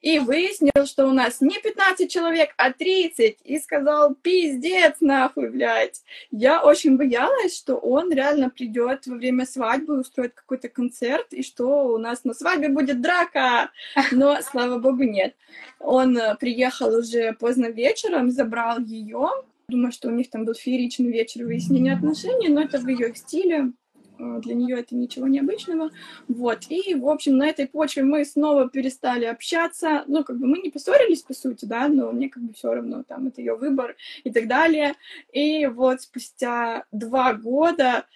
[0.00, 6.02] и выяснил, что у нас не 15 человек, а 30, и сказал, пиздец нахуй, блядь.
[6.30, 11.88] Я очень боялась, что он реально придет во время свадьбы, устроит какой-то концерт, и что
[11.88, 13.70] у нас на свадьбе будет драка.
[14.12, 15.34] Но, слава богу, нет.
[15.80, 19.28] Он э, приехал уже поздно вечером, забрал ее.
[19.68, 23.72] Думаю, что у них там был фееричный вечер выяснения отношений, но это в ее стиле.
[24.18, 25.90] А, для нее это ничего необычного.
[26.26, 26.60] Вот.
[26.68, 30.04] И, в общем, на этой почве мы снова перестали общаться.
[30.06, 33.02] Ну, как бы мы не поссорились, по сути, да, но мне как бы все равно,
[33.02, 34.94] там, это ее выбор и так далее.
[35.32, 38.06] И вот спустя два года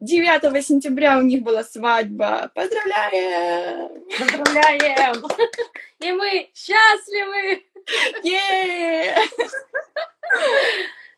[0.00, 2.50] 9 сентября у них была свадьба.
[2.54, 4.02] Поздравляем!
[4.18, 5.16] Поздравляем!
[5.98, 7.62] И мы счастливы!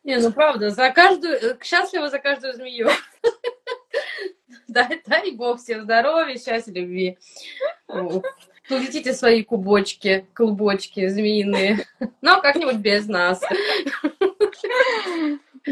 [0.05, 2.89] Не, ну правда, за каждую, э, счастливо за каждую змею.
[4.69, 7.19] Дай, дай бог всем здоровья, счастья, любви.
[8.69, 11.87] Плетите свои кубочки, клубочки змеиные.
[12.23, 13.43] Но как-нибудь без нас.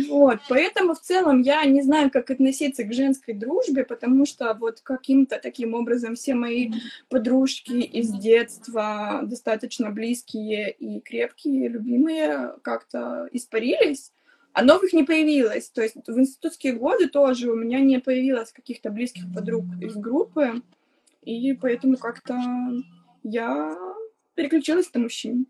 [0.08, 4.80] Вот, поэтому в целом я не знаю, как относиться к женской дружбе, потому что вот
[4.82, 6.70] каким-то таким образом все мои
[7.08, 14.12] подружки из детства достаточно близкие и крепкие, любимые, как-то испарились
[14.52, 15.70] а новых не появилось.
[15.70, 20.62] То есть в институтские годы тоже у меня не появилось каких-то близких подруг из группы,
[21.22, 22.38] и поэтому как-то
[23.22, 23.76] я
[24.34, 25.46] переключилась на мужчин.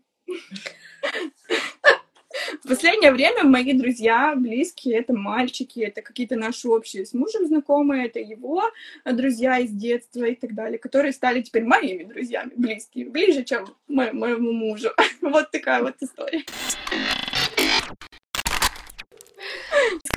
[2.63, 8.07] В последнее время мои друзья близкие, это мальчики, это какие-то наши общие с мужем знакомые,
[8.07, 8.63] это его
[9.05, 14.13] друзья из детства и так далее, которые стали теперь моими друзьями близкими, ближе, чем мо-
[14.13, 14.89] моему мужу.
[15.21, 16.43] Вот такая вот история.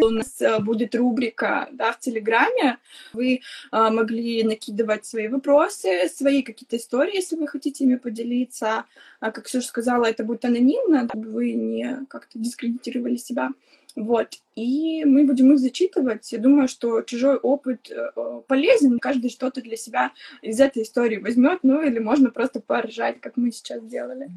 [0.01, 2.79] У нас э, будет рубрика да, в Телеграме.
[3.13, 8.85] Вы а, могли накидывать свои вопросы, свои какие-то истории, если вы хотите ими поделиться.
[9.21, 13.51] А, как Ксюша сказала, это будет анонимно, чтобы вы не как-то дискредитировали себя.
[13.97, 14.35] Вот.
[14.57, 16.33] И мы будем их зачитывать.
[16.33, 18.11] Я думаю, что чужой опыт э,
[18.49, 18.99] полезен.
[18.99, 23.53] Каждый что-то для себя из этой истории возьмет, ну или можно просто поржать, как мы
[23.53, 24.29] сейчас делали.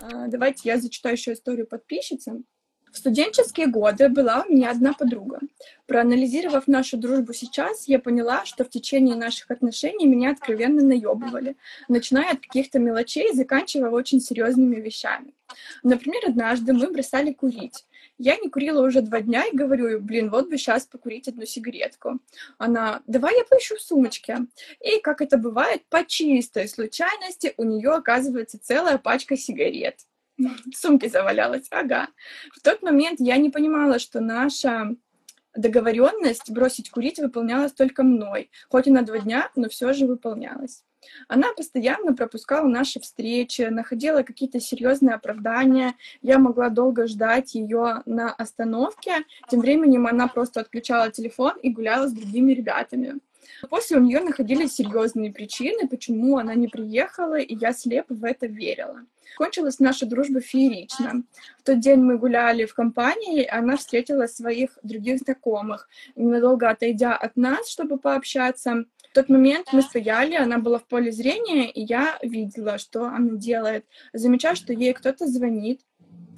[0.00, 2.42] А, Давайте я зачитаю еще историю подписчицы.
[2.92, 5.38] В студенческие годы была у меня одна подруга.
[5.86, 11.56] Проанализировав нашу дружбу сейчас, я поняла, что в течение наших отношений меня откровенно наебывали,
[11.88, 15.34] начиная от каких-то мелочей, заканчивая очень серьезными вещами.
[15.84, 17.84] Например, однажды мы бросали курить.
[18.22, 22.20] Я не курила уже два дня и говорю, блин, вот бы сейчас покурить одну сигаретку.
[22.58, 24.40] Она, давай я поищу в сумочке.
[24.84, 30.00] И, как это бывает, по чистой случайности у нее оказывается целая пачка сигарет.
[30.36, 32.08] В сумке завалялась, ага.
[32.54, 34.94] В тот момент я не понимала, что наша
[35.54, 38.50] договоренность бросить курить выполнялась только мной.
[38.68, 40.84] Хоть и на два дня, но все же выполнялась.
[41.28, 45.94] Она постоянно пропускала наши встречи, находила какие-то серьезные оправдания.
[46.22, 49.24] Я могла долго ждать ее на остановке.
[49.48, 53.20] Тем временем она просто отключала телефон и гуляла с другими ребятами.
[53.68, 58.46] После у нее находились серьезные причины, почему она не приехала, и я слепо в это
[58.46, 59.00] верила.
[59.36, 61.22] Кончилась наша дружба феерично.
[61.58, 65.88] В тот день мы гуляли в компании, она встретила своих других знакомых.
[66.16, 71.10] Ненадолго отойдя от нас, чтобы пообщаться, в тот момент мы стояли, она была в поле
[71.10, 73.84] зрения, и я видела, что она делает.
[74.12, 75.80] Замечаю, что ей кто-то звонит,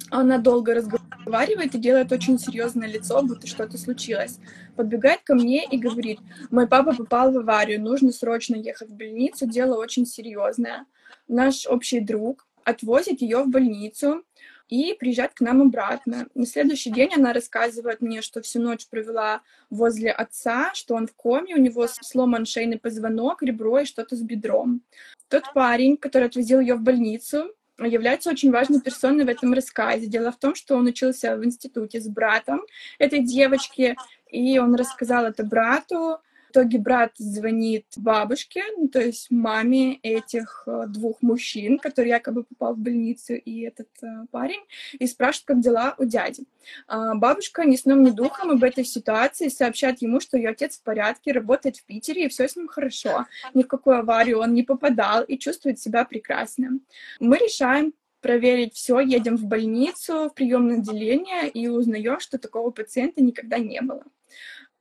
[0.09, 4.39] она долго разговаривает и делает очень серьезное лицо, будто что-то случилось.
[4.75, 6.19] Подбегает ко мне и говорит,
[6.51, 10.85] мой папа попал в аварию, нужно срочно ехать в больницу, дело очень серьезное.
[11.27, 14.23] Наш общий друг отвозит ее в больницу
[14.69, 16.27] и приезжает к нам обратно.
[16.33, 21.13] На следующий день она рассказывает мне, что всю ночь провела возле отца, что он в
[21.13, 24.81] коме, у него сломан шейный позвонок, ребро и что-то с бедром.
[25.27, 30.07] Тот парень, который отвозил ее в больницу, является очень важной персоной в этом рассказе.
[30.07, 32.61] Дело в том, что он учился в институте с братом
[32.99, 33.95] этой девочки,
[34.29, 36.19] и он рассказал это брату.
[36.53, 42.75] Итоге брат звонит бабушке, ну, то есть маме этих э, двух мужчин, который якобы попал
[42.75, 44.61] в больницу, и этот э, парень,
[44.99, 46.43] и спрашивает, как дела у дяди.
[46.87, 50.83] А бабушка ни сном, ни духом об этой ситуации сообщает ему, что ее отец в
[50.83, 53.25] порядке, работает в Питере, и все с ним хорошо.
[53.55, 56.77] Ни в какую аварию он не попадал и чувствует себя прекрасно.
[57.19, 63.23] Мы решаем проверить все, едем в больницу, в приемное отделение и узнаем, что такого пациента
[63.23, 64.03] никогда не было.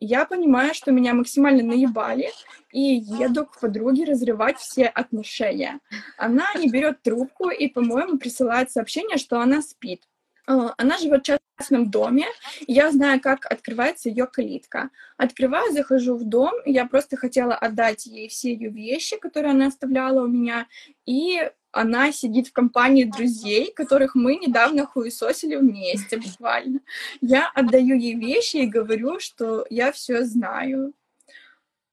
[0.04, 2.28] Я понимаю, что меня максимально наебали,
[2.72, 5.78] и еду к подруге разрывать все отношения.
[6.18, 10.02] Она не берет трубку и, по-моему, присылает сообщение, что она спит.
[10.48, 11.26] А, Она живет в
[11.58, 12.26] частном доме,
[12.66, 14.90] я знаю, как открывается ее калитка.
[15.16, 20.24] Открываю, захожу в дом, я просто хотела отдать ей все ее вещи, которые она оставляла
[20.24, 20.66] у меня,
[21.06, 26.80] и она сидит в компании друзей, которых мы недавно хуесосили вместе буквально.
[27.20, 30.92] Я отдаю ей вещи и говорю, что я все знаю.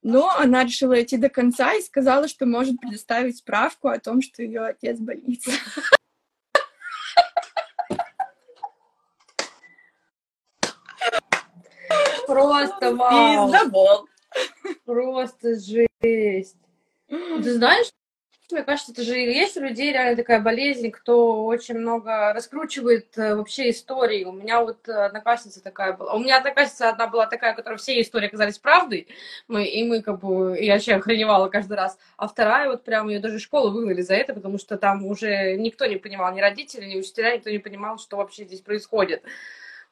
[0.02, 4.42] Но она решила идти до конца и сказала, что может предоставить справку о том, что
[4.42, 5.06] ее отец в.
[12.30, 13.50] Просто вау.
[13.50, 14.08] Пиздобол.
[14.84, 16.56] Просто жесть.
[17.08, 17.88] Ты знаешь,
[18.52, 23.34] мне кажется, это же есть у людей реально такая болезнь, кто очень много раскручивает э,
[23.34, 24.24] вообще истории.
[24.24, 26.14] У меня вот одноклассница такая была.
[26.14, 29.08] У меня одноклассница одна была такая, у которой все истории оказались правдой.
[29.48, 30.56] Мы, и мы как бы...
[30.60, 31.98] Я вообще охреневала каждый раз.
[32.16, 35.56] А вторая вот прям ее даже из школы выгнали за это, потому что там уже
[35.56, 39.24] никто не понимал, ни родители, ни учителя, никто не понимал, что вообще здесь происходит.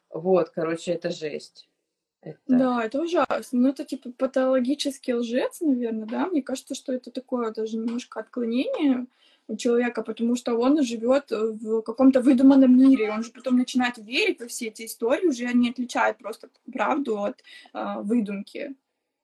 [0.09, 1.69] Вот, короче, это жесть.
[2.21, 2.39] Это...
[2.47, 3.59] Да, это ужасно.
[3.59, 6.27] Ну, это типа патологический лжец, наверное, да?
[6.27, 9.07] Мне кажется, что это такое даже немножко отклонение
[9.47, 14.39] у человека, потому что он живет в каком-то выдуманном мире, он же потом начинает верить
[14.39, 17.41] во все эти истории, уже не отличает просто правду от
[17.73, 18.75] э, выдумки.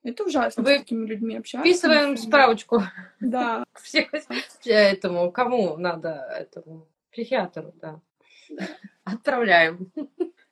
[0.02, 1.68] Это ужасно Вы с такими людьми общаться.
[1.68, 2.82] Вписываем справочку.
[3.20, 3.64] Да.
[3.82, 4.08] Всех
[4.64, 8.00] этому, кому надо, этому психиатру, да.
[9.04, 9.92] Отправляем.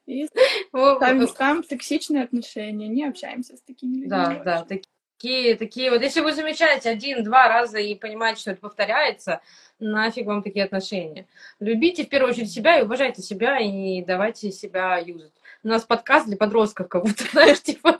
[0.06, 0.26] И
[0.68, 4.08] ставим, ставим токсичные отношения, не общаемся с такими людьми.
[4.08, 6.02] Да, да, такие, такие вот.
[6.02, 9.40] Если вы замечаете один-два раза и понимаете, что это повторяется,
[9.78, 11.26] нафиг вам такие отношения.
[11.60, 15.32] Любите в первую очередь себя и уважайте себя, и не давайте себя юзать.
[15.62, 17.98] У нас подкаст для подростков, как будто, знаешь, типа...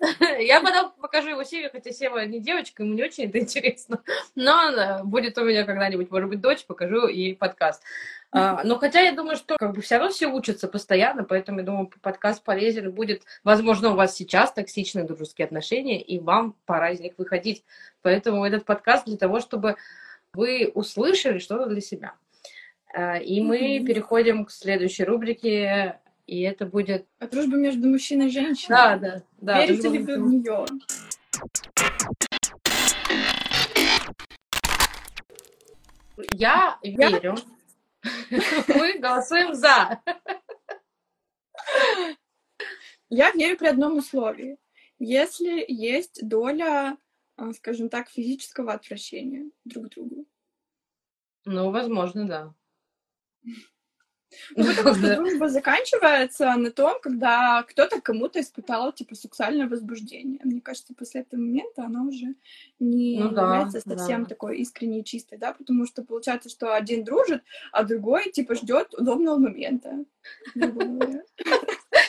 [0.38, 4.02] Я потом покажу его Севе, хотя Сева не девочка, ему не очень это интересно.
[4.34, 7.82] Но э, будет у меня когда-нибудь, может быть, дочь, покажу ей подкаст.
[8.32, 11.64] А, но хотя я думаю, что как бы все равно все учатся постоянно, поэтому я
[11.64, 13.24] думаю, подкаст полезен будет.
[13.44, 17.64] Возможно, у вас сейчас токсичные дружеские отношения, и вам пора из них выходить.
[18.02, 19.76] Поэтому этот подкаст для того, чтобы
[20.32, 22.14] вы услышали что-то для себя.
[22.94, 27.06] А, И мы переходим к следующей рубрике, и это будет...
[27.18, 28.76] А дружба между мужчиной и женщиной?
[28.76, 29.66] Да, да, да.
[29.66, 30.66] Верите ли вы в нее?
[36.32, 37.36] Я Я- верю.
[38.68, 40.00] Мы голосуем за.
[43.08, 44.58] Я верю при одном условии.
[44.98, 46.96] Если есть доля,
[47.36, 50.26] а, скажем так, физического отвращения друг к другу.
[51.46, 52.54] Ну, возможно, да.
[54.56, 60.40] Ну, потому что дружба заканчивается на том, когда кто-то кому-то испытал, типа, сексуальное возбуждение.
[60.44, 62.34] Мне кажется, после этого момента она уже
[62.78, 64.28] не Ну да, является совсем да.
[64.28, 68.94] такой искренней и чистой, да, потому что получается, что один дружит, а другой, типа, ждет
[68.94, 70.04] удобного момента.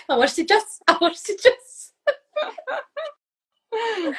[0.07, 0.81] А может сейчас?
[0.85, 1.95] А может сейчас?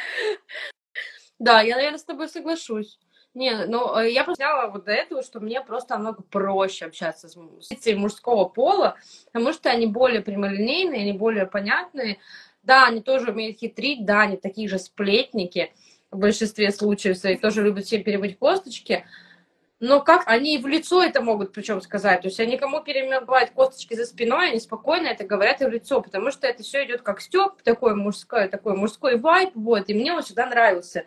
[1.39, 3.01] Да, я, наверное, с тобой соглашусь.
[3.35, 7.29] Не, ну, э, я просто взяла вот до этого, что мне просто намного проще общаться
[7.29, 8.97] с, детьми мужского пола,
[9.33, 12.19] потому что они более прямолинейные, они более понятные.
[12.63, 15.73] Да, они тоже умеют хитрить, да, они такие же сплетники
[16.11, 19.05] в большинстве случаев своих, тоже любят всем перемыть косточки,
[19.81, 23.95] но как они в лицо это могут причем сказать, то есть они кому перемывают косточки
[23.95, 27.21] за спиной, они спокойно это говорят и в лицо, потому что это все идет как
[27.21, 31.07] степ, такой мужской, такой мужской вайб, вот, и мне он всегда нравился.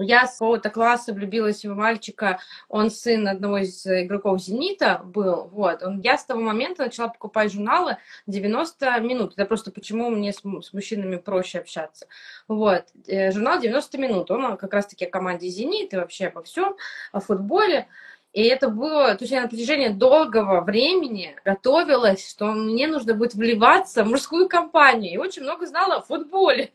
[0.00, 2.38] Я с какого-то класса влюбилась в мальчика,
[2.68, 5.82] он сын одного из игроков «Зенита» был, вот.
[5.82, 7.96] Он, я с того момента начала покупать журналы
[8.28, 9.32] 90 минут.
[9.36, 12.06] Это просто почему мне с, с мужчинами проще общаться.
[12.46, 12.84] Вот.
[13.08, 14.30] Э, Журнал 90 минут.
[14.30, 16.76] Он как раз-таки о команде «Зенит» и вообще обо всем,
[17.10, 17.88] о футболе.
[18.32, 23.34] И это было, то есть я на протяжении долгого времени готовилась, что мне нужно будет
[23.34, 25.14] вливаться в мужскую компанию.
[25.14, 26.72] И очень много знала о футболе.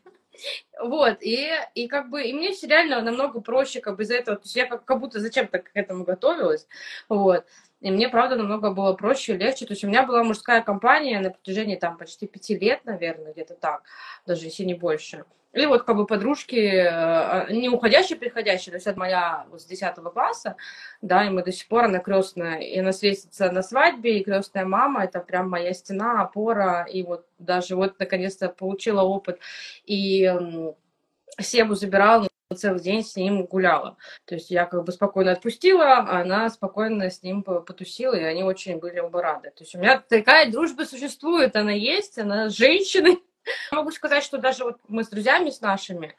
[0.82, 4.36] Вот, и, и как бы, и мне всё реально намного проще как бы из-за этого,
[4.36, 6.66] то есть я как, как будто зачем-то к этому готовилась,
[7.08, 7.44] вот,
[7.80, 11.20] и мне, правда, намного было проще и легче, то есть у меня была мужская компания
[11.20, 13.82] на протяжении там почти пяти лет, наверное, где-то так,
[14.26, 15.24] даже если не больше.
[15.54, 19.64] Или вот как бы подружки, э, не уходящие, приходящие, то есть это моя вот с
[19.64, 20.56] 10 класса,
[21.00, 24.64] да, и мы до сих пор, она крестная, и она светится на свадьбе, и крестная
[24.64, 29.38] мама, это прям моя стена, опора, и вот даже вот наконец-то получила опыт,
[29.84, 30.32] и
[31.40, 33.96] Себу забирала на целый день с ним гуляла.
[34.24, 38.22] То есть я как бы спокойно отпустила, а она спокойно с ним по- потусила, и
[38.22, 39.50] они очень были оба рады.
[39.50, 43.18] То есть у меня такая дружба существует, она есть, она с женщиной.
[43.72, 46.14] Могу сказать, что даже вот мы с друзьями с нашими,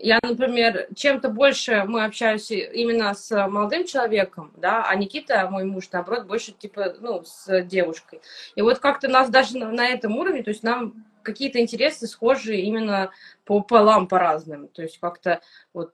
[0.00, 5.88] я, например, чем-то больше мы общаемся именно с молодым человеком, да, а Никита, мой муж,
[5.90, 8.20] наоборот, больше типа, ну, с девушкой.
[8.54, 12.62] И вот как-то нас даже на, на этом уровне, то есть нам какие-то интересы схожие
[12.62, 13.10] именно
[13.44, 14.68] по полам по разным.
[14.68, 15.40] То есть как-то
[15.72, 15.92] вот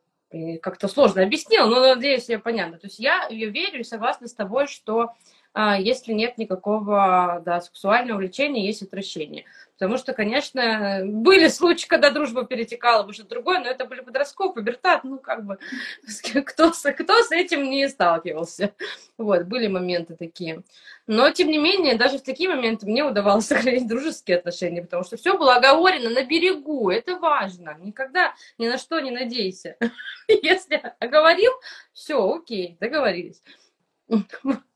[0.62, 2.78] как-то сложно объяснила, но надеюсь, я понятно.
[2.78, 5.14] То есть я ее верю и согласна с тобой, что
[5.52, 9.44] а, если нет никакого да, сексуального влечения, есть отвращение.
[9.76, 14.54] Потому что, конечно, были случаи, когда дружба перетекала в что-то другое, но это были подростковый
[14.54, 15.58] пубертат, ну, как бы,
[16.46, 18.72] кто, кто с этим не сталкивался.
[19.18, 20.62] Вот, были моменты такие.
[21.08, 25.16] Но, тем не менее, даже в такие моменты мне удавалось сохранить дружеские отношения, потому что
[25.16, 27.76] все было оговорено на берегу, это важно.
[27.80, 29.76] Никогда ни на что не надейся.
[30.28, 31.52] Если оговорил,
[31.92, 33.42] все, окей, договорились.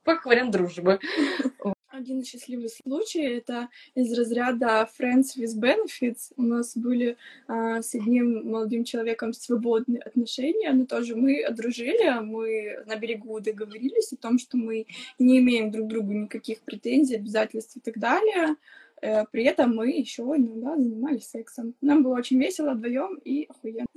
[0.04, 0.98] Как вариант дружбы.
[1.98, 6.32] Один счастливый случай— это из разряда Friends with Benefits.
[6.36, 7.16] У нас были
[7.48, 14.12] а, с одним молодым человеком свободные отношения, но тоже мы дружили, мы на берегу договорились
[14.12, 14.86] о том, что мы
[15.18, 18.54] не имеем друг другу никаких претензий, обязательств и так далее.
[19.02, 21.74] Э, При этом мы еще иногда занимались сексом.
[21.80, 23.88] Нам было очень весело вдвоем и охуенно.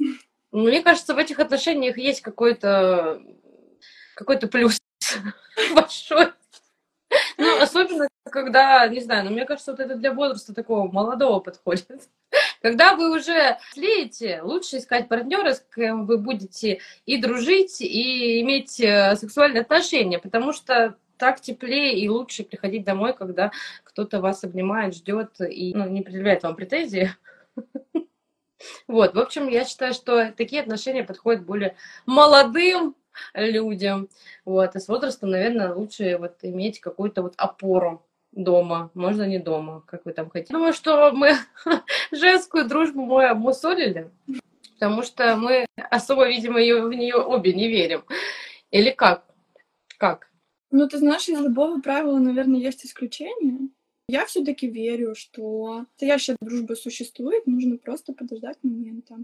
[0.51, 3.21] Мне кажется, в этих отношениях есть какой-то
[4.15, 4.79] какой-то плюс
[5.75, 6.31] большой.
[7.61, 12.09] Ну, особенно, когда, не знаю, но мне кажется, вот это для возраста такого молодого подходит.
[12.61, 18.79] Когда вы уже слеете, лучше искать партнера, с кем вы будете и дружить, и иметь
[18.79, 23.51] э, сексуальные отношения, потому что так теплее и лучше приходить домой, когда
[23.83, 27.11] кто-то вас обнимает, ждет и ну, не предъявляет вам претензии.
[28.87, 32.95] Вот, в общем, я считаю, что такие отношения подходят более молодым
[33.33, 34.09] людям.
[34.45, 39.83] Вот, и с возрастом, наверное, лучше вот иметь какую-то вот опору дома, можно не дома,
[39.85, 40.53] как вы там хотите.
[40.53, 41.35] Думаю, что мы
[42.11, 44.09] женскую дружбу мы обмусолили,
[44.73, 48.03] потому что мы особо, видимо, в нее обе не верим.
[48.71, 49.25] Или как?
[49.97, 50.29] Как?
[50.71, 53.69] Ну, ты знаешь, из любого правила, наверное, есть исключение.
[54.07, 59.17] Я все-таки верю, что настоящая дружба существует, нужно просто подождать момента.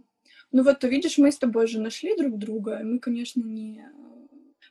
[0.52, 3.84] Ну вот, ты видишь, мы с тобой же нашли друг друга, и мы, конечно, не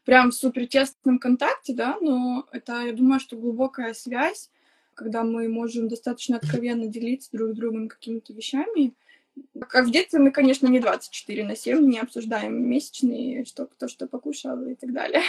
[0.05, 4.51] прям в супер тесном контакте, да, но это, я думаю, что глубокая связь,
[4.95, 8.95] когда мы можем достаточно откровенно делиться друг с другом какими-то вещами.
[9.69, 14.07] Как в детстве мы, конечно, не 24 на 7, не обсуждаем месячные, что кто что
[14.07, 15.23] покушал и так далее.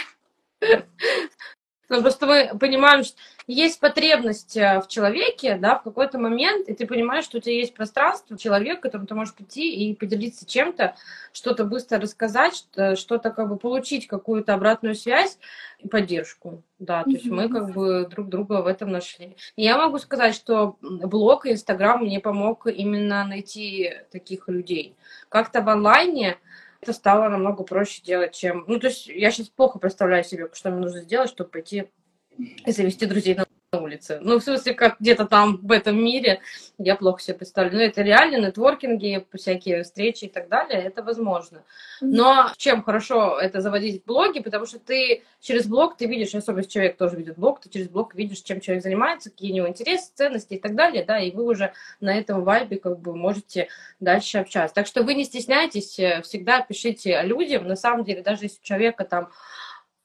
[1.88, 3.16] Ну, просто мы понимаем, что
[3.46, 7.54] есть потребность э, в человеке, да, в какой-то момент, и ты понимаешь, что у тебя
[7.54, 10.94] есть пространство, человек, к которому ты можешь прийти и поделиться чем-то,
[11.32, 12.66] что-то быстро рассказать,
[12.96, 15.38] что-то как бы получить какую-то обратную связь
[15.78, 16.62] и поддержку.
[16.78, 19.36] Да, то есть мы как бы друг друга в этом нашли.
[19.56, 24.94] И я могу сказать, что блог и Инстаграм мне помог именно найти таких людей.
[25.28, 26.36] Как-то в онлайне
[26.80, 28.64] это стало намного проще делать, чем...
[28.66, 31.90] Ну, то есть я сейчас плохо представляю себе, что мне нужно сделать, чтобы пойти
[32.38, 34.18] и завести друзей на на улице.
[34.22, 36.40] Ну, в смысле, как где-то там в этом мире,
[36.78, 37.76] я плохо себе представляю.
[37.76, 41.64] Но это реально, нетворкинги, всякие встречи и так далее, это возможно.
[42.00, 46.60] Но чем хорошо это заводить в блоге, потому что ты через блог ты видишь, особенно
[46.60, 49.68] если человек тоже видит блог, ты через блог видишь, чем человек занимается, какие у него
[49.68, 53.68] интересы, ценности и так далее, да, и вы уже на этом вайбе как бы можете
[54.00, 54.74] дальше общаться.
[54.74, 58.64] Так что вы не стесняйтесь, э, всегда пишите людям, на самом деле, даже если у
[58.64, 59.28] человека там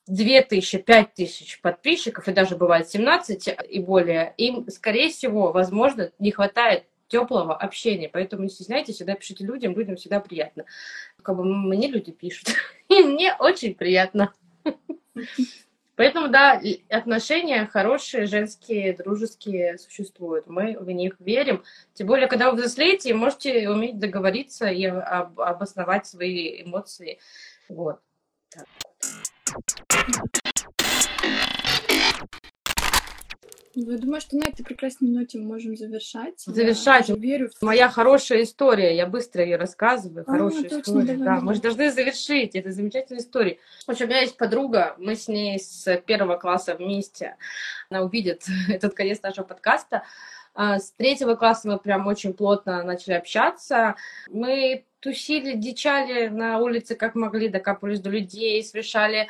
[0.08, 6.86] 2000, 5000 подписчиков, и даже бывает 17 и более, им, скорее всего, возможно, не хватает
[7.08, 8.10] теплого общения.
[8.10, 10.66] Поэтому не стесняйтесь, всегда пишите людям, людям всегда приятно.
[11.22, 12.50] Как бы мне люди пишут,
[12.90, 14.34] и мне очень приятно.
[15.96, 20.48] Поэтому, да, отношения хорошие, женские, дружеские существуют.
[20.48, 21.64] Мы в них верим.
[21.94, 27.20] Тем более, когда вы взрослеете, можете уметь договориться и об, обосновать свои эмоции.
[27.70, 28.00] Вот.
[28.50, 28.66] Так.
[33.76, 36.40] Я думаю, что на этой прекрасной ноте мы можем завершать.
[36.42, 37.10] Завершать.
[37.10, 37.62] Я верю в...
[37.64, 38.96] Моя хорошая история.
[38.96, 40.26] Я быстро ее рассказываю.
[40.28, 41.06] А, хорошая точно, история.
[41.06, 41.42] Давай, да, давай.
[41.42, 42.56] мы же должны завершить.
[42.56, 43.58] Это замечательная история.
[43.88, 44.96] В общем, у меня есть подруга.
[45.00, 47.36] Мы с ней с первого класса вместе.
[47.90, 50.04] Она увидит этот конец нашего подкаста.
[50.54, 53.96] А, с третьего класса мы прям очень плотно начали общаться.
[54.30, 59.28] Мы тусили, дичали на улице, как могли, докапывались до людей, совершали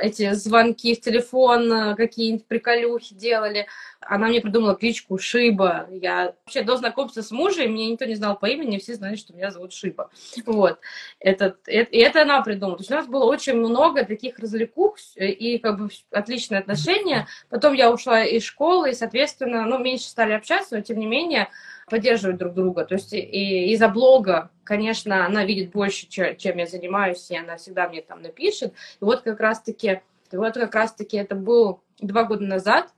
[0.00, 3.66] эти звонки в телефон, э, какие-нибудь приколюхи делали.
[4.00, 5.86] Она мне придумала кличку Шиба.
[5.90, 9.34] Я вообще до знакомства с мужем, меня никто не знал по имени, все знали, что
[9.34, 10.10] меня зовут Шиба.
[10.46, 10.80] Вот.
[11.18, 12.78] Это, это, это она придумала.
[12.78, 17.28] То есть у нас было очень много таких развлекух и как бы отличные отношения.
[17.50, 21.48] Потом я ушла из школы, и, соответственно, ну, меньше стали общаться, но тем не менее
[21.90, 22.84] поддерживать друг друга.
[22.84, 27.88] То есть и из-за блога, конечно, она видит больше, чем я занимаюсь, и она всегда
[27.88, 28.72] мне там напишет.
[29.00, 30.00] И вот как раз-таки,
[30.32, 32.88] вот как раз-таки это был два года назад,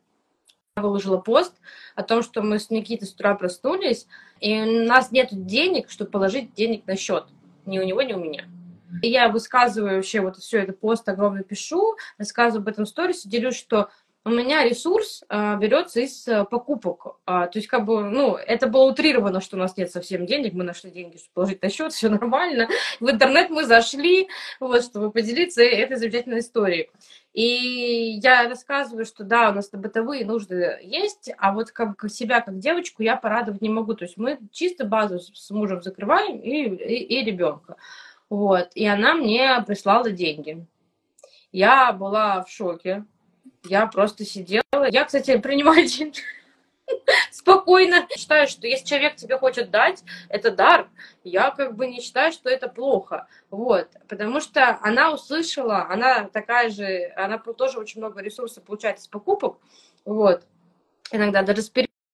[0.76, 1.54] я выложила пост
[1.96, 4.06] о том, что мы с Никитой с утра проснулись,
[4.40, 7.24] и у нас нет денег, чтобы положить денег на счет.
[7.66, 8.44] Ни у него, ни у меня.
[9.02, 13.56] И я высказываю вообще вот все это пост огромно пишу, рассказываю об этом сторисе, делюсь,
[13.56, 13.88] что
[14.24, 17.16] у меня ресурс а, берется из а, покупок.
[17.26, 20.52] А, то есть, как бы, ну, это было утрировано, что у нас нет совсем денег,
[20.52, 22.68] мы нашли деньги, чтобы положить на счет, все нормально.
[23.00, 24.28] В интернет мы зашли,
[24.60, 26.90] вот, чтобы поделиться этой замечательной историей.
[27.32, 32.58] И я рассказываю, что да, у нас бытовые нужды есть, а вот как себя, как
[32.58, 33.94] девочку, я порадовать не могу.
[33.94, 37.76] То есть мы чисто базу с мужем закрываем и, и, и ребенка.
[38.28, 38.70] Вот.
[38.74, 40.64] И она мне прислала деньги.
[41.50, 43.04] Я была в шоке
[43.64, 44.62] я просто сидела.
[44.90, 46.20] Я, кстати, принимаю деньги
[47.30, 48.06] спокойно.
[48.16, 50.88] Считаю, что если человек тебе хочет дать, это дар.
[51.24, 53.28] Я как бы не считаю, что это плохо.
[53.50, 53.88] Вот.
[54.08, 59.58] Потому что она услышала, она такая же, она тоже очень много ресурсов получает из покупок.
[60.04, 60.44] Вот.
[61.10, 61.70] Иногда даже с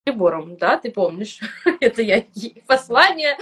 [0.08, 1.40] прибором, да, ты помнишь,
[1.80, 2.24] это я
[2.66, 3.36] послание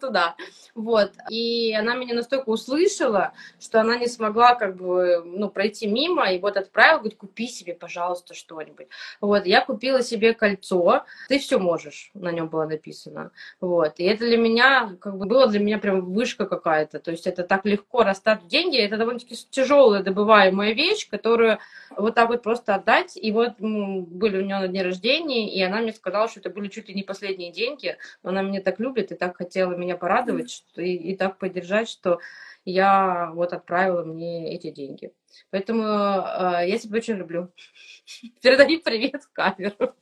[0.00, 0.36] туда,
[0.74, 6.30] вот, и она меня настолько услышала, что она не смогла как бы, ну, пройти мимо,
[6.32, 8.88] и вот отправила, говорит, купи себе, пожалуйста, что-нибудь,
[9.20, 14.24] вот, я купила себе кольцо, ты все можешь, на нем было написано, вот, и это
[14.24, 18.02] для меня, как бы, было для меня прям вышка какая-то, то есть это так легко
[18.02, 21.58] расстать деньги, это довольно-таки тяжелая добываемая вещь, которую
[21.96, 25.78] вот так вот просто отдать, и вот были у нее на дне рождения, и она
[25.80, 28.80] мне сказала, сказала, что это были чуть ли не последние деньги, но она меня так
[28.80, 32.18] любит и так хотела меня порадовать что, и, и так поддержать, что
[32.64, 35.12] я вот отправила мне эти деньги.
[35.50, 37.52] Поэтому э, я тебя очень люблю.
[38.42, 39.94] Передай привет в камеру.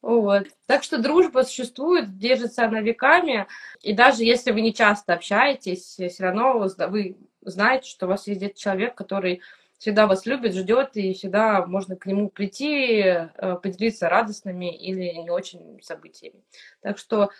[0.00, 0.46] Вот.
[0.66, 3.48] Так что дружба существует, держится она веками.
[3.82, 8.56] И даже если вы не часто общаетесь, все равно вы знаете, что у вас есть
[8.56, 9.42] человек, который
[9.78, 15.30] всегда вас любит, ждет, и всегда можно к нему прийти, э, поделиться радостными или не
[15.30, 16.42] очень событиями.
[16.80, 17.30] Так что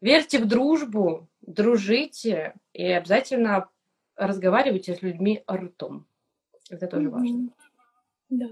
[0.00, 3.68] верьте в дружбу, дружите и обязательно
[4.16, 6.06] разговаривайте с людьми ртом.
[6.68, 7.10] Это тоже mm-hmm.
[7.10, 7.50] важно.
[8.28, 8.48] Да.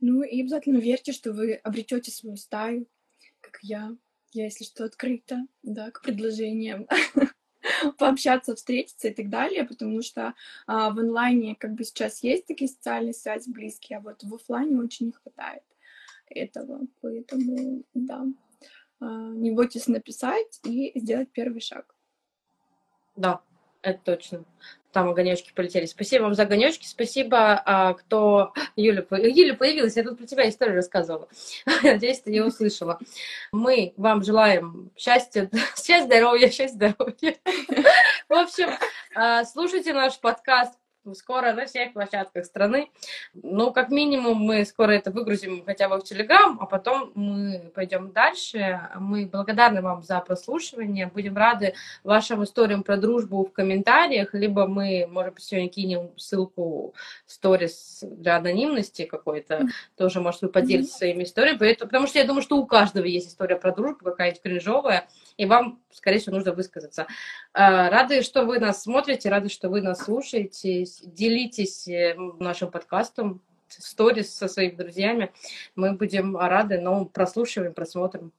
[0.00, 2.86] Ну и обязательно верьте, что вы обретете свою стаю,
[3.40, 3.96] как я.
[4.32, 6.86] Я, если что, открыта, да, к предложениям.
[7.98, 10.34] пообщаться, встретиться и так далее, потому что
[10.66, 14.78] а, в онлайне как бы сейчас есть такие социальные связи близкие, а вот в офлайне
[14.78, 15.62] очень не хватает
[16.28, 18.26] этого, поэтому да,
[19.00, 21.94] а, не бойтесь написать и сделать первый шаг.
[23.16, 23.40] Да,
[23.82, 24.44] это точно.
[24.96, 25.84] Там огонечки полетели.
[25.84, 26.86] Спасибо вам за огонечки.
[26.86, 28.54] Спасибо, а, кто...
[28.76, 31.28] Юля, Юля появилась, я тут про тебя историю рассказывала.
[31.82, 32.98] Надеюсь, ты не услышала.
[33.52, 37.36] Мы вам желаем счастья, счастья, здоровья, счастья, здоровья.
[38.26, 38.70] В общем,
[39.14, 40.72] а, слушайте наш подкаст
[41.14, 42.90] скоро на всех площадках страны.
[43.34, 48.12] Ну, как минимум, мы скоро это выгрузим хотя бы в Телеграм, а потом мы пойдем
[48.12, 48.80] дальше.
[48.98, 51.06] Мы благодарны вам за прослушивание.
[51.06, 56.94] Будем рады вашим историям про дружбу в комментариях, либо мы, может быть, сегодня кинем ссылку
[57.26, 59.66] в сторис для анонимности какой-то.
[59.96, 61.74] Тоже, может, вы поделитесь своими историями.
[61.74, 65.80] Потому что я думаю, что у каждого есть история про дружбу, какая-нибудь кринжовая, и вам,
[65.92, 67.06] скорее всего, нужно высказаться.
[67.52, 70.84] А, рады, что вы нас смотрите, рады, что вы нас слушаете.
[71.02, 75.32] Делитесь э, нашим подкастом, сторис со своими друзьями.
[75.74, 78.32] Мы будем рады новым прослушиваниям, просмотрам.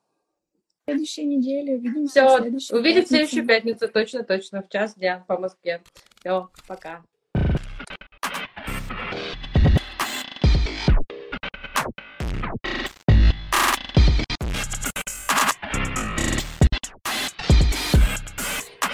[0.86, 2.26] В следующей неделе увидимся.
[2.58, 5.82] Все, увидимся в следующую пятницу, точно, точно, в час дня по Москве.
[6.20, 7.04] Все, пока.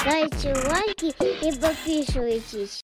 [0.04, 1.14] Ставьте лайки
[1.46, 2.72] и подписывайтесь.